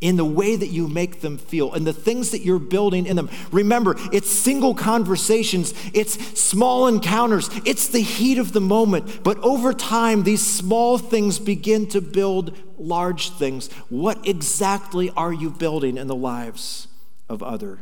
in 0.00 0.16
the 0.16 0.24
way 0.24 0.54
that 0.54 0.66
you 0.66 0.86
make 0.86 1.22
them 1.22 1.38
feel 1.38 1.72
and 1.72 1.86
the 1.86 1.92
things 1.92 2.30
that 2.32 2.42
you're 2.42 2.58
building 2.58 3.06
in 3.06 3.16
them. 3.16 3.30
Remember, 3.52 3.94
it's 4.12 4.28
single 4.28 4.74
conversations, 4.74 5.72
it's 5.94 6.38
small 6.38 6.88
encounters, 6.88 7.48
it's 7.64 7.88
the 7.88 8.00
heat 8.00 8.36
of 8.36 8.52
the 8.52 8.60
moment. 8.60 9.22
But 9.22 9.38
over 9.38 9.72
time, 9.72 10.24
these 10.24 10.44
small 10.44 10.98
things 10.98 11.38
begin 11.38 11.86
to 11.90 12.02
build 12.02 12.54
large 12.76 13.30
things. 13.30 13.72
What 13.88 14.28
exactly 14.28 15.10
are 15.10 15.32
you 15.32 15.48
building 15.48 15.96
in 15.96 16.06
the 16.06 16.14
lives 16.14 16.88
of 17.30 17.42
other 17.42 17.78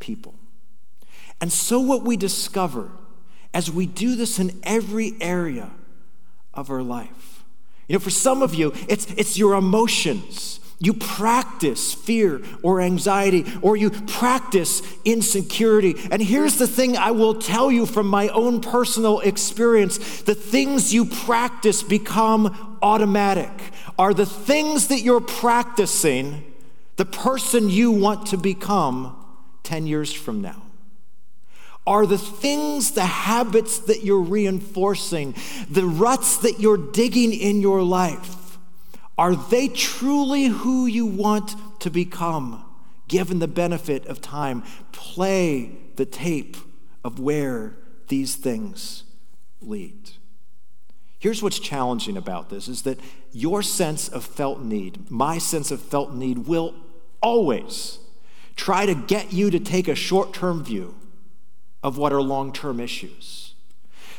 people? 0.00 0.34
And 1.40 1.52
so, 1.52 1.78
what 1.78 2.02
we 2.02 2.16
discover 2.16 2.90
as 3.54 3.70
we 3.70 3.86
do 3.86 4.14
this 4.14 4.38
in 4.38 4.58
every 4.62 5.14
area 5.20 5.70
of 6.54 6.70
our 6.70 6.82
life. 6.82 7.44
You 7.86 7.94
know, 7.94 8.00
for 8.00 8.10
some 8.10 8.42
of 8.42 8.54
you, 8.54 8.72
it's, 8.88 9.06
it's 9.12 9.38
your 9.38 9.54
emotions. 9.54 10.60
You 10.80 10.92
practice 10.94 11.92
fear 11.92 12.40
or 12.62 12.80
anxiety, 12.80 13.44
or 13.62 13.76
you 13.76 13.90
practice 13.90 14.82
insecurity. 15.04 15.96
And 16.10 16.22
here's 16.22 16.58
the 16.58 16.68
thing 16.68 16.96
I 16.96 17.10
will 17.10 17.34
tell 17.34 17.70
you 17.70 17.84
from 17.84 18.06
my 18.06 18.28
own 18.28 18.60
personal 18.60 19.20
experience 19.20 20.22
the 20.22 20.36
things 20.36 20.94
you 20.94 21.06
practice 21.06 21.82
become 21.82 22.78
automatic. 22.80 23.50
Are 23.98 24.14
the 24.14 24.26
things 24.26 24.88
that 24.88 25.00
you're 25.00 25.20
practicing 25.20 26.44
the 26.94 27.06
person 27.06 27.70
you 27.70 27.90
want 27.90 28.26
to 28.26 28.36
become 28.36 29.16
10 29.64 29.86
years 29.86 30.12
from 30.12 30.42
now? 30.42 30.67
Are 31.88 32.04
the 32.04 32.18
things, 32.18 32.90
the 32.90 33.06
habits 33.06 33.78
that 33.78 34.04
you're 34.04 34.20
reinforcing, 34.20 35.34
the 35.70 35.86
ruts 35.86 36.36
that 36.36 36.60
you're 36.60 36.76
digging 36.76 37.32
in 37.32 37.62
your 37.62 37.82
life, 37.82 38.58
are 39.16 39.34
they 39.34 39.68
truly 39.68 40.48
who 40.48 40.84
you 40.84 41.06
want 41.06 41.54
to 41.80 41.88
become, 41.88 42.62
given 43.08 43.38
the 43.38 43.48
benefit 43.48 44.04
of 44.04 44.20
time? 44.20 44.64
Play 44.92 45.78
the 45.96 46.04
tape 46.04 46.58
of 47.04 47.18
where 47.18 47.78
these 48.08 48.36
things 48.36 49.04
lead. 49.62 50.10
Here's 51.18 51.42
what's 51.42 51.58
challenging 51.58 52.18
about 52.18 52.50
this 52.50 52.68
is 52.68 52.82
that 52.82 53.00
your 53.32 53.62
sense 53.62 54.10
of 54.10 54.26
felt 54.26 54.60
need, 54.60 55.10
my 55.10 55.38
sense 55.38 55.70
of 55.70 55.80
felt 55.80 56.12
need, 56.12 56.40
will 56.46 56.74
always 57.22 57.98
try 58.56 58.84
to 58.84 58.94
get 58.94 59.32
you 59.32 59.50
to 59.50 59.58
take 59.58 59.88
a 59.88 59.94
short 59.94 60.34
term 60.34 60.62
view 60.62 60.94
of 61.82 61.98
what 61.98 62.12
are 62.12 62.22
long 62.22 62.52
term 62.52 62.80
issues. 62.80 63.54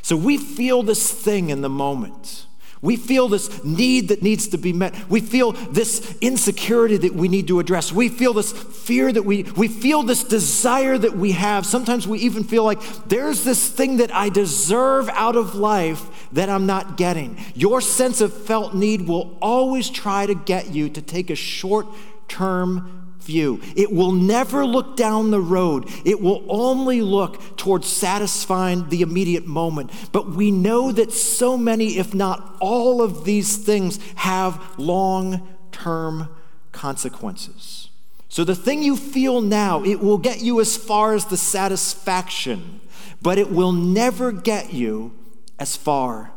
So 0.01 0.15
we 0.15 0.37
feel 0.37 0.83
this 0.83 1.11
thing 1.11 1.49
in 1.49 1.61
the 1.61 1.69
moment. 1.69 2.45
We 2.81 2.95
feel 2.95 3.27
this 3.27 3.63
need 3.65 4.07
that 4.07 4.21
needs 4.23 4.47
to 4.49 4.57
be 4.57 4.71
met. 4.71 5.09
We 5.09 5.19
feel 5.19 5.51
this 5.51 6.17
insecurity 6.21 6.95
that 6.97 7.13
we 7.13 7.27
need 7.27 7.47
to 7.49 7.59
address. 7.59 7.91
We 7.91 8.07
feel 8.07 8.33
this 8.33 8.53
fear 8.53 9.11
that 9.11 9.23
we, 9.23 9.43
we 9.43 9.67
feel 9.67 10.01
this 10.03 10.23
desire 10.23 10.97
that 10.97 11.17
we 11.17 11.33
have. 11.33 11.65
Sometimes 11.65 12.07
we 12.07 12.19
even 12.19 12.45
feel 12.45 12.63
like 12.63 12.81
there's 13.09 13.43
this 13.43 13.67
thing 13.67 13.97
that 13.97 14.15
I 14.15 14.29
deserve 14.29 15.09
out 15.09 15.35
of 15.35 15.55
life 15.55 16.29
that 16.31 16.47
I'm 16.47 16.65
not 16.65 16.95
getting. 16.95 17.37
Your 17.53 17.81
sense 17.81 18.21
of 18.21 18.33
felt 18.33 18.73
need 18.73 19.07
will 19.07 19.37
always 19.41 19.89
try 19.89 20.25
to 20.25 20.33
get 20.33 20.69
you 20.73 20.89
to 20.89 21.01
take 21.01 21.29
a 21.29 21.35
short 21.35 21.87
term 22.29 22.98
view. 23.29 23.61
It 23.75 23.91
will 23.91 24.11
never 24.11 24.65
look 24.65 24.97
down 24.97 25.29
the 25.29 25.39
road, 25.39 25.87
it 26.03 26.19
will 26.19 26.43
only 26.49 27.01
look 27.01 27.57
towards 27.57 27.87
satisfying 27.87 28.89
the 28.89 29.03
immediate 29.03 29.45
moment. 29.45 29.91
But 30.11 30.31
we 30.31 30.49
know 30.49 30.91
that 30.91 31.11
so 31.11 31.55
many, 31.57 31.97
if 31.99 32.13
not 32.13 32.57
all 32.59 33.03
of 33.03 33.23
these 33.23 33.57
things, 33.57 33.99
have 34.15 34.59
long 34.77 35.47
term 35.71 36.29
consequences. 36.71 37.89
So 38.29 38.43
the 38.43 38.55
thing 38.55 38.81
you 38.81 38.95
feel 38.95 39.41
now, 39.41 39.83
it 39.83 39.99
will 39.99 40.17
get 40.17 40.41
you 40.41 40.59
as 40.59 40.75
far 40.75 41.13
as 41.13 41.25
the 41.25 41.37
satisfaction, 41.37 42.81
but 43.21 43.37
it 43.37 43.51
will 43.51 43.71
never 43.71 44.31
get 44.31 44.73
you 44.73 45.13
as 45.59 45.75
far 45.75 46.31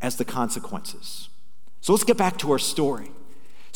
as 0.00 0.16
the 0.16 0.24
consequences. 0.24 1.28
So 1.80 1.92
let's 1.92 2.04
get 2.04 2.16
back 2.16 2.36
to 2.38 2.50
our 2.50 2.58
story. 2.58 3.10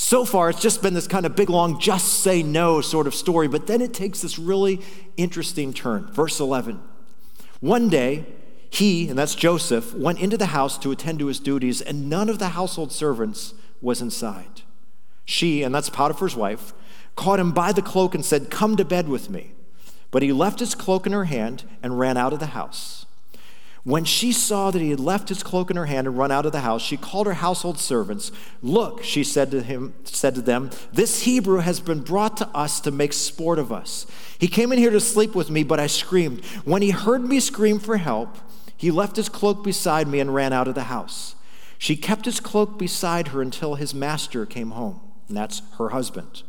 So 0.00 0.24
far, 0.24 0.48
it's 0.48 0.62
just 0.62 0.80
been 0.80 0.94
this 0.94 1.06
kind 1.06 1.26
of 1.26 1.36
big, 1.36 1.50
long, 1.50 1.78
just 1.78 2.20
say 2.22 2.42
no 2.42 2.80
sort 2.80 3.06
of 3.06 3.14
story, 3.14 3.48
but 3.48 3.66
then 3.66 3.82
it 3.82 3.92
takes 3.92 4.22
this 4.22 4.38
really 4.38 4.80
interesting 5.18 5.74
turn. 5.74 6.10
Verse 6.10 6.40
11. 6.40 6.80
One 7.60 7.90
day, 7.90 8.24
he, 8.70 9.10
and 9.10 9.18
that's 9.18 9.34
Joseph, 9.34 9.92
went 9.92 10.18
into 10.18 10.38
the 10.38 10.46
house 10.46 10.78
to 10.78 10.90
attend 10.90 11.18
to 11.18 11.26
his 11.26 11.38
duties, 11.38 11.82
and 11.82 12.08
none 12.08 12.30
of 12.30 12.38
the 12.38 12.48
household 12.48 12.92
servants 12.92 13.52
was 13.82 14.00
inside. 14.00 14.62
She, 15.26 15.62
and 15.62 15.74
that's 15.74 15.90
Potiphar's 15.90 16.34
wife, 16.34 16.72
caught 17.14 17.38
him 17.38 17.52
by 17.52 17.70
the 17.70 17.82
cloak 17.82 18.14
and 18.14 18.24
said, 18.24 18.50
Come 18.50 18.76
to 18.78 18.86
bed 18.86 19.06
with 19.06 19.28
me. 19.28 19.52
But 20.10 20.22
he 20.22 20.32
left 20.32 20.60
his 20.60 20.74
cloak 20.74 21.06
in 21.06 21.12
her 21.12 21.26
hand 21.26 21.64
and 21.82 21.98
ran 21.98 22.16
out 22.16 22.32
of 22.32 22.40
the 22.40 22.46
house. 22.46 23.04
When 23.82 24.04
she 24.04 24.32
saw 24.32 24.70
that 24.70 24.82
he 24.82 24.90
had 24.90 25.00
left 25.00 25.30
his 25.30 25.42
cloak 25.42 25.70
in 25.70 25.76
her 25.76 25.86
hand 25.86 26.06
and 26.06 26.18
run 26.18 26.30
out 26.30 26.44
of 26.44 26.52
the 26.52 26.60
house, 26.60 26.82
she 26.82 26.98
called 26.98 27.26
her 27.26 27.34
household 27.34 27.78
servants. 27.78 28.30
Look, 28.60 29.02
she 29.02 29.24
said 29.24 29.50
to 29.52 29.62
him, 29.62 29.94
said 30.04 30.34
to 30.34 30.42
them, 30.42 30.70
this 30.92 31.22
Hebrew 31.22 31.60
has 31.60 31.80
been 31.80 32.00
brought 32.00 32.36
to 32.38 32.48
us 32.48 32.80
to 32.80 32.90
make 32.90 33.14
sport 33.14 33.58
of 33.58 33.72
us. 33.72 34.06
He 34.38 34.48
came 34.48 34.70
in 34.70 34.78
here 34.78 34.90
to 34.90 35.00
sleep 35.00 35.34
with 35.34 35.50
me, 35.50 35.62
but 35.62 35.80
I 35.80 35.86
screamed. 35.86 36.44
When 36.64 36.82
he 36.82 36.90
heard 36.90 37.24
me 37.24 37.40
scream 37.40 37.78
for 37.78 37.96
help, 37.96 38.36
he 38.76 38.90
left 38.90 39.16
his 39.16 39.30
cloak 39.30 39.64
beside 39.64 40.08
me 40.08 40.20
and 40.20 40.34
ran 40.34 40.52
out 40.52 40.68
of 40.68 40.74
the 40.74 40.84
house. 40.84 41.34
She 41.78 41.96
kept 41.96 42.26
his 42.26 42.40
cloak 42.40 42.78
beside 42.78 43.28
her 43.28 43.40
until 43.40 43.76
his 43.76 43.94
master 43.94 44.44
came 44.44 44.72
home, 44.72 45.00
and 45.28 45.36
that's 45.36 45.62
her 45.78 45.88
husband. 45.88 46.42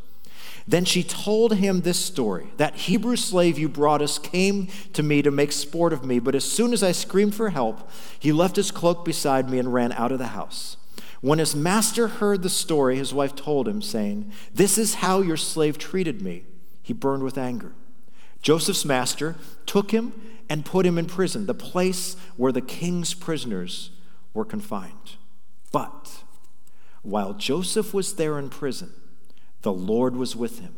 Then 0.72 0.86
she 0.86 1.04
told 1.04 1.56
him 1.56 1.82
this 1.82 2.00
story 2.00 2.48
That 2.56 2.76
Hebrew 2.76 3.18
slave 3.18 3.60
you 3.60 3.68
brought 3.68 4.02
us 4.02 4.18
came 4.18 4.68
to 4.94 5.04
me 5.04 5.22
to 5.22 5.30
make 5.30 5.52
sport 5.52 5.92
of 5.92 6.06
me, 6.06 6.18
but 6.18 6.34
as 6.34 6.50
soon 6.50 6.72
as 6.72 6.82
I 6.82 6.94
screamed 6.94 7.36
for 7.36 7.50
help, 7.50 7.90
he 8.18 8.32
left 8.32 8.56
his 8.56 8.72
cloak 8.72 9.04
beside 9.04 9.50
me 9.50 9.60
and 9.60 9.74
ran 9.74 9.92
out 9.92 10.14
of 10.14 10.18
the 10.18 10.28
house. 10.28 10.78
When 11.20 11.40
his 11.40 11.58
master 11.58 12.08
heard 12.08 12.42
the 12.42 12.50
story, 12.50 12.96
his 12.96 13.14
wife 13.14 13.36
told 13.36 13.68
him, 13.68 13.82
saying, 13.82 14.32
This 14.54 14.78
is 14.78 14.96
how 14.96 15.20
your 15.20 15.36
slave 15.36 15.78
treated 15.78 16.22
me. 16.22 16.46
He 16.82 16.94
burned 16.94 17.24
with 17.24 17.38
anger. 17.38 17.74
Joseph's 18.42 18.86
master 18.86 19.36
took 19.66 19.92
him 19.92 20.14
and 20.48 20.64
put 20.64 20.86
him 20.86 20.98
in 20.98 21.06
prison, 21.06 21.48
the 21.48 21.54
place 21.54 22.16
where 22.38 22.54
the 22.54 22.62
king's 22.62 23.14
prisoners 23.14 23.92
were 24.34 24.46
confined. 24.46 25.18
But 25.74 26.24
while 27.02 27.34
Joseph 27.34 27.94
was 27.94 28.16
there 28.16 28.40
in 28.40 28.50
prison, 28.50 28.94
the 29.62 29.74
Lord 29.74 30.16
was 30.16 30.36
with 30.36 30.60
him. 30.60 30.76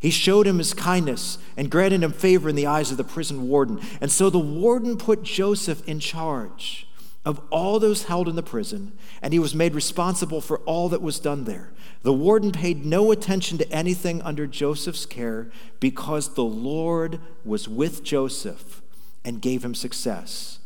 He 0.00 0.10
showed 0.10 0.46
him 0.46 0.58
his 0.58 0.74
kindness 0.74 1.38
and 1.56 1.70
granted 1.70 2.02
him 2.02 2.12
favor 2.12 2.48
in 2.48 2.56
the 2.56 2.66
eyes 2.66 2.90
of 2.90 2.96
the 2.96 3.04
prison 3.04 3.48
warden. 3.48 3.80
And 4.00 4.10
so 4.10 4.30
the 4.30 4.38
warden 4.38 4.96
put 4.96 5.22
Joseph 5.22 5.86
in 5.88 5.98
charge 5.98 6.86
of 7.24 7.40
all 7.50 7.78
those 7.80 8.04
held 8.04 8.28
in 8.28 8.36
the 8.36 8.42
prison, 8.42 8.92
and 9.20 9.32
he 9.32 9.38
was 9.38 9.54
made 9.54 9.74
responsible 9.74 10.40
for 10.40 10.60
all 10.60 10.88
that 10.88 11.02
was 11.02 11.18
done 11.18 11.44
there. 11.44 11.72
The 12.02 12.12
warden 12.12 12.52
paid 12.52 12.86
no 12.86 13.10
attention 13.10 13.58
to 13.58 13.70
anything 13.72 14.22
under 14.22 14.46
Joseph's 14.46 15.04
care 15.04 15.50
because 15.80 16.34
the 16.34 16.44
Lord 16.44 17.20
was 17.44 17.68
with 17.68 18.04
Joseph 18.04 18.82
and 19.24 19.42
gave 19.42 19.64
him 19.64 19.74
success 19.74 20.60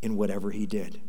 in 0.00 0.16
whatever 0.16 0.50
he 0.50 0.64
did. 0.66 1.00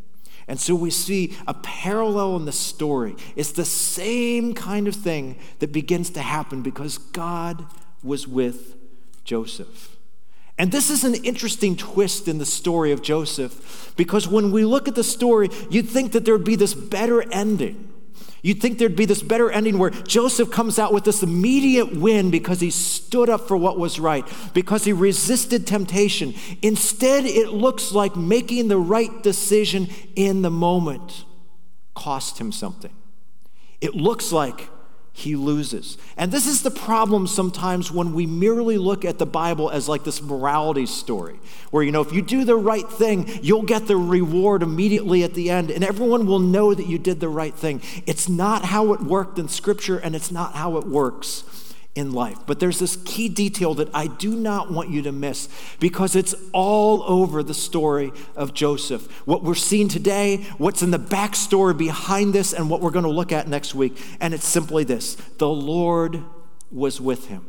And 0.47 0.59
so 0.59 0.75
we 0.75 0.89
see 0.89 1.37
a 1.47 1.53
parallel 1.53 2.35
in 2.37 2.45
the 2.45 2.51
story. 2.51 3.15
It's 3.35 3.51
the 3.51 3.65
same 3.65 4.53
kind 4.53 4.87
of 4.87 4.95
thing 4.95 5.37
that 5.59 5.71
begins 5.71 6.09
to 6.11 6.21
happen 6.21 6.61
because 6.61 6.97
God 6.97 7.65
was 8.03 8.27
with 8.27 8.75
Joseph. 9.23 9.97
And 10.57 10.71
this 10.71 10.89
is 10.89 11.03
an 11.03 11.15
interesting 11.15 11.75
twist 11.75 12.27
in 12.27 12.37
the 12.37 12.45
story 12.45 12.91
of 12.91 13.01
Joseph 13.01 13.93
because 13.95 14.27
when 14.27 14.51
we 14.51 14.63
look 14.65 14.87
at 14.87 14.95
the 14.95 15.03
story, 15.03 15.49
you'd 15.69 15.89
think 15.89 16.11
that 16.11 16.25
there 16.25 16.35
would 16.35 16.45
be 16.45 16.55
this 16.55 16.73
better 16.73 17.23
ending. 17.31 17.90
You'd 18.43 18.59
think 18.59 18.79
there'd 18.79 18.95
be 18.95 19.05
this 19.05 19.21
better 19.21 19.51
ending 19.51 19.77
where 19.77 19.91
Joseph 19.91 20.49
comes 20.49 20.79
out 20.79 20.93
with 20.93 21.03
this 21.03 21.21
immediate 21.21 21.95
win 21.95 22.31
because 22.31 22.59
he 22.59 22.71
stood 22.71 23.29
up 23.29 23.47
for 23.47 23.55
what 23.55 23.77
was 23.77 23.99
right, 23.99 24.27
because 24.53 24.83
he 24.83 24.93
resisted 24.93 25.67
temptation. 25.67 26.33
Instead, 26.63 27.25
it 27.25 27.49
looks 27.49 27.91
like 27.91 28.15
making 28.15 28.67
the 28.67 28.79
right 28.79 29.21
decision 29.21 29.87
in 30.15 30.41
the 30.41 30.49
moment 30.49 31.25
cost 31.93 32.39
him 32.39 32.51
something. 32.51 32.93
It 33.79 33.93
looks 33.93 34.31
like 34.31 34.69
he 35.13 35.35
loses. 35.35 35.97
And 36.17 36.31
this 36.31 36.47
is 36.47 36.63
the 36.63 36.71
problem 36.71 37.27
sometimes 37.27 37.91
when 37.91 38.13
we 38.13 38.25
merely 38.25 38.77
look 38.77 39.03
at 39.03 39.19
the 39.19 39.25
Bible 39.25 39.69
as 39.69 39.89
like 39.89 40.03
this 40.03 40.21
morality 40.21 40.85
story, 40.85 41.39
where, 41.69 41.83
you 41.83 41.91
know, 41.91 42.01
if 42.01 42.13
you 42.13 42.21
do 42.21 42.45
the 42.45 42.55
right 42.55 42.89
thing, 42.89 43.29
you'll 43.41 43.63
get 43.63 43.87
the 43.87 43.97
reward 43.97 44.63
immediately 44.63 45.23
at 45.23 45.33
the 45.33 45.49
end, 45.49 45.69
and 45.69 45.83
everyone 45.83 46.25
will 46.25 46.39
know 46.39 46.73
that 46.73 46.87
you 46.87 46.97
did 46.97 47.19
the 47.19 47.29
right 47.29 47.53
thing. 47.53 47.81
It's 48.05 48.29
not 48.29 48.65
how 48.65 48.93
it 48.93 49.01
worked 49.01 49.37
in 49.37 49.49
Scripture, 49.49 49.97
and 49.97 50.15
it's 50.15 50.31
not 50.31 50.55
how 50.55 50.77
it 50.77 50.87
works 50.87 51.43
in 51.93 52.13
life. 52.13 52.37
But 52.45 52.59
there's 52.59 52.79
this 52.79 52.97
key 53.05 53.27
detail 53.27 53.73
that 53.75 53.89
I 53.93 54.07
do 54.07 54.35
not 54.35 54.71
want 54.71 54.89
you 54.89 55.01
to 55.03 55.11
miss 55.11 55.49
because 55.79 56.15
it's 56.15 56.33
all 56.53 57.03
over 57.03 57.43
the 57.43 57.53
story 57.53 58.11
of 58.35 58.53
Joseph. 58.53 59.11
What 59.27 59.43
we're 59.43 59.55
seeing 59.55 59.89
today, 59.89 60.37
what's 60.57 60.81
in 60.81 60.91
the 60.91 60.99
backstory 60.99 61.77
behind 61.77 62.33
this, 62.33 62.53
and 62.53 62.69
what 62.69 62.81
we're 62.81 62.91
going 62.91 63.05
to 63.05 63.11
look 63.11 63.31
at 63.31 63.47
next 63.47 63.75
week. 63.75 64.01
And 64.21 64.33
it's 64.33 64.47
simply 64.47 64.83
this 64.83 65.15
the 65.37 65.49
Lord 65.49 66.23
was 66.71 67.01
with 67.01 67.27
him. 67.27 67.45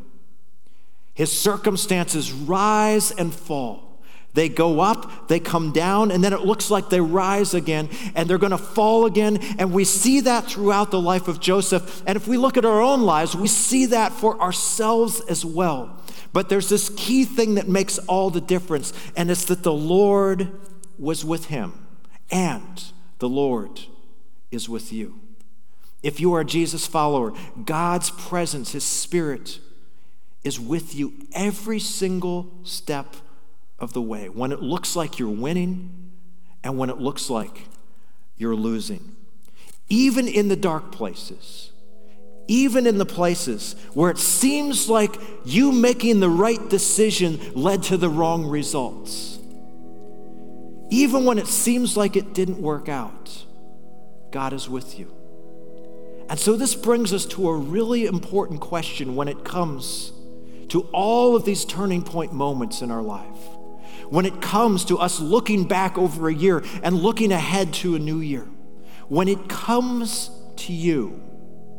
His 1.14 1.30
circumstances 1.30 2.32
rise 2.32 3.10
and 3.12 3.32
fall. 3.32 3.91
They 4.34 4.48
go 4.48 4.80
up, 4.80 5.28
they 5.28 5.38
come 5.38 5.72
down, 5.72 6.10
and 6.10 6.24
then 6.24 6.32
it 6.32 6.40
looks 6.40 6.70
like 6.70 6.88
they 6.88 7.00
rise 7.00 7.52
again, 7.52 7.90
and 8.14 8.28
they're 8.28 8.38
going 8.38 8.50
to 8.52 8.58
fall 8.58 9.04
again. 9.04 9.38
And 9.58 9.72
we 9.72 9.84
see 9.84 10.20
that 10.20 10.46
throughout 10.46 10.90
the 10.90 11.00
life 11.00 11.28
of 11.28 11.38
Joseph. 11.38 12.02
And 12.06 12.16
if 12.16 12.26
we 12.26 12.38
look 12.38 12.56
at 12.56 12.64
our 12.64 12.80
own 12.80 13.02
lives, 13.02 13.36
we 13.36 13.48
see 13.48 13.86
that 13.86 14.12
for 14.12 14.40
ourselves 14.40 15.20
as 15.28 15.44
well. 15.44 16.02
But 16.32 16.48
there's 16.48 16.70
this 16.70 16.88
key 16.96 17.24
thing 17.24 17.56
that 17.56 17.68
makes 17.68 17.98
all 17.98 18.30
the 18.30 18.40
difference, 18.40 18.94
and 19.16 19.30
it's 19.30 19.44
that 19.46 19.62
the 19.62 19.72
Lord 19.72 20.50
was 20.98 21.24
with 21.24 21.46
him, 21.46 21.86
and 22.30 22.84
the 23.18 23.28
Lord 23.28 23.82
is 24.50 24.66
with 24.68 24.92
you. 24.94 25.20
If 26.02 26.20
you 26.20 26.34
are 26.34 26.40
a 26.40 26.44
Jesus 26.44 26.86
follower, 26.86 27.32
God's 27.64 28.10
presence, 28.10 28.72
His 28.72 28.84
Spirit, 28.84 29.58
is 30.42 30.58
with 30.58 30.94
you 30.94 31.12
every 31.32 31.78
single 31.78 32.52
step 32.64 33.14
of 33.82 33.92
the 33.92 34.00
way, 34.00 34.28
when 34.28 34.52
it 34.52 34.62
looks 34.62 34.94
like 34.94 35.18
you're 35.18 35.28
winning 35.28 36.12
and 36.62 36.78
when 36.78 36.88
it 36.88 36.98
looks 36.98 37.28
like 37.28 37.66
you're 38.36 38.54
losing. 38.54 39.16
Even 39.88 40.28
in 40.28 40.46
the 40.46 40.56
dark 40.56 40.92
places, 40.92 41.72
even 42.46 42.86
in 42.86 42.96
the 42.96 43.04
places 43.04 43.74
where 43.92 44.10
it 44.10 44.18
seems 44.18 44.88
like 44.88 45.16
you 45.44 45.72
making 45.72 46.20
the 46.20 46.30
right 46.30 46.70
decision 46.70 47.40
led 47.54 47.82
to 47.82 47.96
the 47.96 48.08
wrong 48.08 48.46
results, 48.46 49.40
even 50.90 51.24
when 51.24 51.38
it 51.38 51.48
seems 51.48 51.96
like 51.96 52.14
it 52.14 52.32
didn't 52.34 52.62
work 52.62 52.88
out, 52.88 53.44
God 54.30 54.52
is 54.52 54.68
with 54.68 54.96
you. 54.96 55.12
And 56.28 56.38
so 56.38 56.56
this 56.56 56.76
brings 56.76 57.12
us 57.12 57.26
to 57.26 57.48
a 57.48 57.56
really 57.56 58.06
important 58.06 58.60
question 58.60 59.16
when 59.16 59.26
it 59.26 59.44
comes 59.44 60.12
to 60.68 60.82
all 60.92 61.34
of 61.34 61.44
these 61.44 61.64
turning 61.64 62.02
point 62.02 62.32
moments 62.32 62.80
in 62.80 62.90
our 62.90 63.02
life 63.02 63.51
when 64.12 64.26
it 64.26 64.42
comes 64.42 64.84
to 64.84 64.98
us 64.98 65.20
looking 65.20 65.64
back 65.64 65.96
over 65.96 66.28
a 66.28 66.34
year 66.34 66.62
and 66.82 66.94
looking 66.94 67.32
ahead 67.32 67.72
to 67.72 67.94
a 67.94 67.98
new 67.98 68.20
year, 68.20 68.46
when 69.08 69.26
it 69.26 69.48
comes 69.48 70.30
to 70.54 70.74
you, 70.74 71.08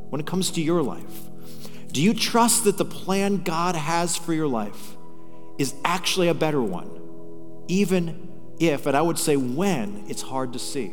when 0.10 0.20
it 0.20 0.26
comes 0.26 0.50
to 0.50 0.60
your 0.60 0.82
life, 0.82 1.30
do 1.92 2.02
you 2.02 2.12
trust 2.12 2.64
that 2.64 2.76
the 2.80 2.86
plan 2.86 3.44
God 3.44 3.76
has 3.76 4.18
for 4.18 4.34
your 4.34 4.48
life 4.48 4.96
is 5.60 5.76
actually 5.86 6.28
a 6.28 6.34
better 6.34 6.60
one, 6.60 6.90
even 7.68 8.30
if, 8.60 8.88
and 8.88 8.98
I 8.98 9.04
would 9.04 9.20
say 9.20 9.36
when, 9.36 10.06
it's 10.08 10.24
hard 10.24 10.54
to 10.54 10.60
see? 10.60 10.92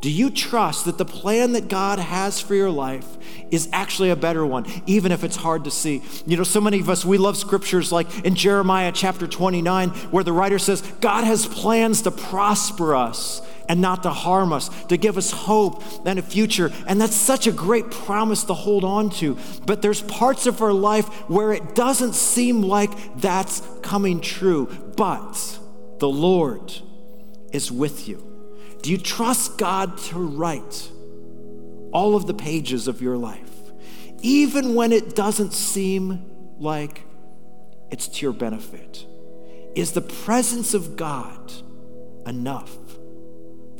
Do 0.00 0.10
you 0.10 0.30
trust 0.30 0.84
that 0.84 0.98
the 0.98 1.04
plan 1.04 1.52
that 1.52 1.68
God 1.68 1.98
has 1.98 2.40
for 2.40 2.54
your 2.54 2.70
life 2.70 3.06
is 3.50 3.68
actually 3.72 4.10
a 4.10 4.16
better 4.16 4.44
one, 4.44 4.66
even 4.86 5.10
if 5.10 5.24
it's 5.24 5.36
hard 5.36 5.64
to 5.64 5.70
see? 5.70 6.02
You 6.26 6.36
know, 6.36 6.44
so 6.44 6.60
many 6.60 6.80
of 6.80 6.90
us, 6.90 7.04
we 7.04 7.18
love 7.18 7.36
scriptures 7.36 7.92
like 7.92 8.24
in 8.24 8.34
Jeremiah 8.34 8.92
chapter 8.94 9.26
29, 9.26 9.88
where 10.10 10.24
the 10.24 10.32
writer 10.32 10.58
says, 10.58 10.82
God 11.00 11.24
has 11.24 11.46
plans 11.46 12.02
to 12.02 12.10
prosper 12.10 12.94
us 12.94 13.40
and 13.68 13.80
not 13.80 14.02
to 14.04 14.10
harm 14.10 14.52
us, 14.52 14.68
to 14.84 14.96
give 14.96 15.16
us 15.16 15.30
hope 15.30 15.82
and 16.06 16.18
a 16.18 16.22
future. 16.22 16.70
And 16.86 17.00
that's 17.00 17.16
such 17.16 17.46
a 17.46 17.52
great 17.52 17.90
promise 17.90 18.44
to 18.44 18.54
hold 18.54 18.84
on 18.84 19.10
to. 19.10 19.36
But 19.64 19.82
there's 19.82 20.02
parts 20.02 20.46
of 20.46 20.62
our 20.62 20.72
life 20.72 21.06
where 21.28 21.52
it 21.52 21.74
doesn't 21.74 22.14
seem 22.14 22.62
like 22.62 22.92
that's 23.16 23.62
coming 23.82 24.20
true. 24.20 24.66
But 24.96 25.58
the 25.98 26.08
Lord 26.08 26.72
is 27.52 27.72
with 27.72 28.08
you. 28.08 28.25
Do 28.86 28.92
you 28.92 28.98
trust 28.98 29.58
God 29.58 29.98
to 29.98 30.16
write 30.16 30.92
all 31.90 32.14
of 32.14 32.28
the 32.28 32.34
pages 32.34 32.86
of 32.86 33.02
your 33.02 33.16
life, 33.16 33.50
even 34.22 34.76
when 34.76 34.92
it 34.92 35.16
doesn't 35.16 35.54
seem 35.54 36.24
like 36.60 37.02
it's 37.90 38.06
to 38.06 38.22
your 38.22 38.32
benefit? 38.32 39.04
Is 39.74 39.90
the 39.90 40.02
presence 40.02 40.72
of 40.72 40.96
God 40.96 41.52
enough 42.28 42.70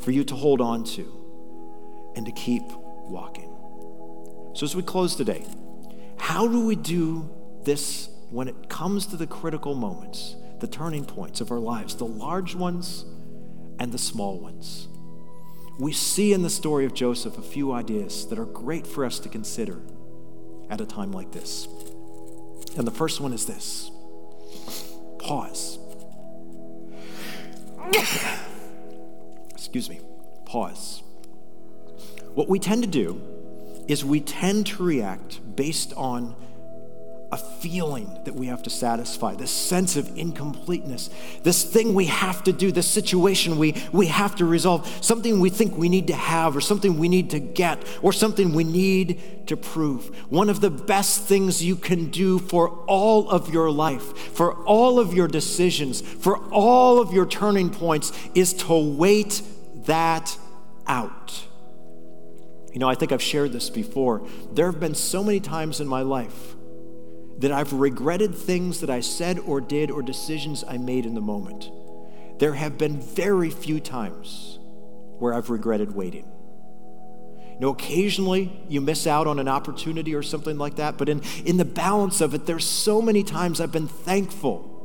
for 0.01 0.11
you 0.11 0.25
to 0.25 0.35
hold 0.35 0.61
on 0.61 0.83
to 0.97 2.13
and 2.17 2.27
to 2.27 2.33
keep 2.33 2.65
walking? 2.67 3.55
So, 4.57 4.65
as 4.65 4.75
we 4.75 4.83
close 4.83 5.15
today, 5.15 5.47
how 6.19 6.49
do 6.49 6.67
we 6.67 6.75
do 6.75 7.31
this 7.63 8.09
when 8.31 8.49
it 8.49 8.69
comes 8.69 9.07
to 9.07 9.17
the 9.17 9.29
critical 9.29 9.77
moments, 9.77 10.35
the 10.59 10.67
turning 10.67 11.05
points 11.05 11.41
of 11.41 11.53
our 11.53 11.61
lives, 11.61 11.95
the 11.95 12.07
large 12.07 12.57
ones 12.57 13.05
and 13.79 13.93
the 13.93 13.99
small 13.99 14.41
ones? 14.41 14.89
We 15.79 15.93
see 15.93 16.33
in 16.33 16.43
the 16.43 16.51
story 16.51 16.85
of 16.87 16.95
Joseph 16.95 17.39
a 17.39 17.43
few 17.43 17.73
ideas 17.73 18.27
that 18.29 18.39
are 18.39 18.47
great 18.47 18.87
for 18.87 19.05
us 19.05 19.19
to 19.21 19.29
consider 19.29 19.81
at 20.71 20.81
a 20.81 20.87
time 20.87 21.13
like 21.13 21.33
this. 21.33 21.69
And 22.77 22.87
the 22.87 22.93
first 22.93 23.21
one 23.21 23.33
is 23.33 23.47
this 23.47 23.91
pause. 25.19 25.79
Excuse 29.51 29.91
me, 29.91 30.01
pause. 30.45 31.03
What 32.35 32.49
we 32.49 32.59
tend 32.59 32.83
to 32.83 32.89
do 32.89 33.21
is 33.89 34.05
we 34.05 34.21
tend 34.21 34.67
to 34.67 34.83
react 34.83 35.41
based 35.57 35.93
on 35.95 36.35
a 37.33 37.37
feeling 37.37 38.21
that 38.25 38.35
we 38.35 38.47
have 38.47 38.63
to 38.63 38.71
satisfy, 38.71 39.35
this 39.35 39.51
sense 39.51 39.97
of 39.97 40.17
incompleteness, 40.17 41.11
this 41.43 41.65
thing 41.65 41.93
we 41.93 42.07
have 42.07 42.45
to 42.45 42.53
do, 42.53 42.71
this 42.71 42.87
situation 42.87 43.59
we, 43.59 43.75
we 43.93 44.07
have 44.07 44.37
to 44.37 44.45
resolve, 44.45 44.87
something 45.05 45.41
we 45.41 45.51
think 45.51 45.77
we 45.77 45.89
need 45.89 46.07
to 46.07 46.15
have, 46.15 46.57
or 46.57 46.61
something 46.61 46.99
we 46.99 47.09
need 47.09 47.31
to 47.31 47.41
get, 47.41 47.83
or 48.01 48.13
something 48.13 48.55
we 48.55 48.63
need 48.63 49.47
to 49.49 49.57
prove. 49.57 50.15
One 50.31 50.49
of 50.49 50.61
the 50.61 50.71
best 50.71 51.23
things 51.23 51.65
you 51.65 51.75
can 51.75 52.11
do 52.11 52.39
for 52.39 52.69
all 52.87 53.29
of 53.29 53.53
your 53.53 53.71
life, 53.71 54.17
for 54.35 54.55
all 54.65 55.01
of 55.01 55.13
your 55.13 55.29
decisions, 55.29 56.01
for 56.01 56.39
all 56.51 57.01
of 57.01 57.13
your 57.13 57.27
turning 57.27 57.71
points 57.71 58.13
is 58.35 58.53
to 58.55 58.75
wait 58.75 59.43
that 59.87 60.37
out. 60.87 61.45
You 62.73 62.81
know, 62.81 62.89
I 62.89 62.95
think 62.95 63.11
I've 63.11 63.23
shared 63.23 63.53
this 63.53 63.71
before. 63.71 64.27
There 64.53 64.71
have 64.71 64.79
been 64.79 64.95
so 64.95 65.25
many 65.25 65.41
times 65.41 65.81
in 65.81 65.89
my 65.89 66.03
life 66.03 66.56
that 67.39 67.53
I've 67.53 67.73
regretted 67.73 68.35
things 68.35 68.81
that 68.81 68.91
I 68.91 69.01
said 69.01 69.39
or 69.39 69.61
did 69.61 69.91
or 69.91 70.03
decisions 70.03 70.65
I 70.67 70.79
made 70.79 71.05
in 71.07 71.15
the 71.15 71.21
moment. 71.21 71.71
There 72.39 72.55
have 72.55 72.79
been 72.79 73.01
very 73.01 73.51
few 73.51 73.81
times 73.81 74.59
where 75.19 75.35
I've 75.35 75.51
regretted 75.51 75.95
waiting. 75.95 76.27
You 77.55 77.61
know, 77.61 77.71
occasionally 77.71 78.53
you 78.69 78.81
miss 78.81 79.07
out 79.07 79.27
on 79.27 79.39
an 79.39 79.49
opportunity 79.49 80.15
or 80.15 80.23
something 80.23 80.59
like 80.59 80.77
that, 80.77 80.99
but 80.99 81.09
in, 81.09 81.23
in 81.45 81.57
the 81.57 81.65
balance 81.65 82.21
of 82.21 82.35
it, 82.35 82.45
there's 82.45 82.67
so 82.67 83.01
many 83.01 83.23
times 83.23 83.61
I've 83.61 83.73
been 83.73 83.89
thankful 83.89 84.76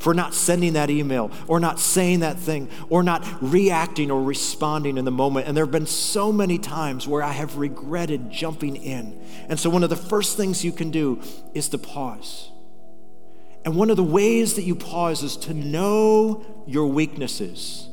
for 0.00 0.14
not 0.14 0.34
sending 0.34 0.74
that 0.74 0.90
email 0.90 1.30
or 1.46 1.60
not 1.60 1.78
saying 1.78 2.20
that 2.20 2.38
thing 2.38 2.68
or 2.88 3.02
not 3.02 3.26
reacting 3.40 4.10
or 4.10 4.22
responding 4.22 4.98
in 4.98 5.04
the 5.04 5.10
moment. 5.10 5.46
And 5.46 5.56
there 5.56 5.64
have 5.64 5.72
been 5.72 5.86
so 5.86 6.32
many 6.32 6.58
times 6.58 7.06
where 7.06 7.22
I 7.22 7.32
have 7.32 7.56
regretted 7.56 8.30
jumping 8.30 8.76
in. 8.76 9.20
And 9.48 9.58
so, 9.58 9.70
one 9.70 9.82
of 9.82 9.90
the 9.90 9.96
first 9.96 10.36
things 10.36 10.64
you 10.64 10.72
can 10.72 10.90
do 10.90 11.20
is 11.54 11.68
to 11.70 11.78
pause. 11.78 12.50
And 13.64 13.76
one 13.76 13.90
of 13.90 13.96
the 13.96 14.02
ways 14.02 14.54
that 14.54 14.62
you 14.62 14.74
pause 14.74 15.22
is 15.22 15.36
to 15.38 15.54
know 15.54 16.44
your 16.66 16.86
weaknesses 16.86 17.88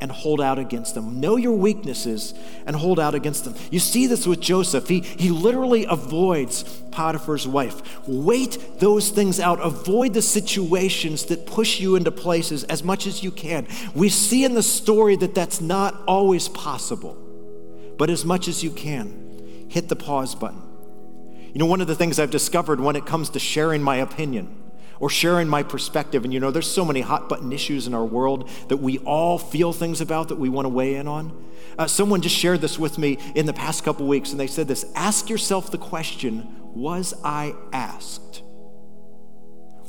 and 0.00 0.10
hold 0.10 0.40
out 0.40 0.58
against 0.58 0.94
them. 0.94 1.20
Know 1.20 1.36
your 1.36 1.52
weaknesses 1.52 2.34
and 2.66 2.74
hold 2.74 2.98
out 2.98 3.14
against 3.14 3.44
them. 3.44 3.54
You 3.70 3.78
see 3.78 4.06
this 4.06 4.26
with 4.26 4.40
Joseph. 4.40 4.88
He, 4.88 5.00
he 5.00 5.30
literally 5.30 5.84
avoids 5.84 6.62
Potiphar's 6.90 7.46
wife. 7.46 8.06
Wait 8.06 8.58
those 8.78 9.10
things 9.10 9.38
out. 9.38 9.60
Avoid 9.60 10.14
the 10.14 10.22
situations 10.22 11.26
that 11.26 11.46
push 11.46 11.80
you 11.80 11.96
into 11.96 12.10
places 12.10 12.64
as 12.64 12.82
much 12.82 13.06
as 13.06 13.22
you 13.22 13.30
can. 13.30 13.66
We 13.94 14.08
see 14.08 14.44
in 14.44 14.54
the 14.54 14.62
story 14.62 15.16
that 15.16 15.34
that's 15.34 15.60
not 15.60 16.02
always 16.06 16.48
possible, 16.48 17.16
but 17.98 18.10
as 18.10 18.24
much 18.24 18.48
as 18.48 18.62
you 18.64 18.70
can, 18.70 19.66
hit 19.68 19.88
the 19.88 19.96
pause 19.96 20.34
button. 20.34 20.62
You 21.52 21.58
know, 21.58 21.66
one 21.66 21.80
of 21.80 21.86
the 21.86 21.96
things 21.96 22.18
I've 22.18 22.30
discovered 22.30 22.80
when 22.80 22.96
it 22.96 23.06
comes 23.06 23.30
to 23.30 23.38
sharing 23.38 23.82
my 23.82 23.96
opinion 23.96 24.59
or 25.00 25.08
sharing 25.10 25.48
my 25.48 25.62
perspective. 25.62 26.24
And 26.24 26.32
you 26.32 26.38
know, 26.38 26.50
there's 26.50 26.70
so 26.70 26.84
many 26.84 27.00
hot 27.00 27.28
button 27.28 27.52
issues 27.52 27.86
in 27.86 27.94
our 27.94 28.04
world 28.04 28.48
that 28.68 28.76
we 28.76 28.98
all 28.98 29.38
feel 29.38 29.72
things 29.72 30.00
about 30.00 30.28
that 30.28 30.36
we 30.36 30.48
want 30.48 30.66
to 30.66 30.68
weigh 30.68 30.94
in 30.94 31.08
on. 31.08 31.44
Uh, 31.78 31.86
someone 31.86 32.20
just 32.20 32.36
shared 32.36 32.60
this 32.60 32.78
with 32.78 32.98
me 32.98 33.18
in 33.34 33.46
the 33.46 33.52
past 33.52 33.82
couple 33.82 34.06
weeks, 34.06 34.30
and 34.30 34.38
they 34.38 34.46
said 34.46 34.68
this 34.68 34.84
Ask 34.94 35.28
yourself 35.28 35.70
the 35.70 35.78
question 35.78 36.46
Was 36.74 37.14
I 37.24 37.54
asked? 37.72 38.42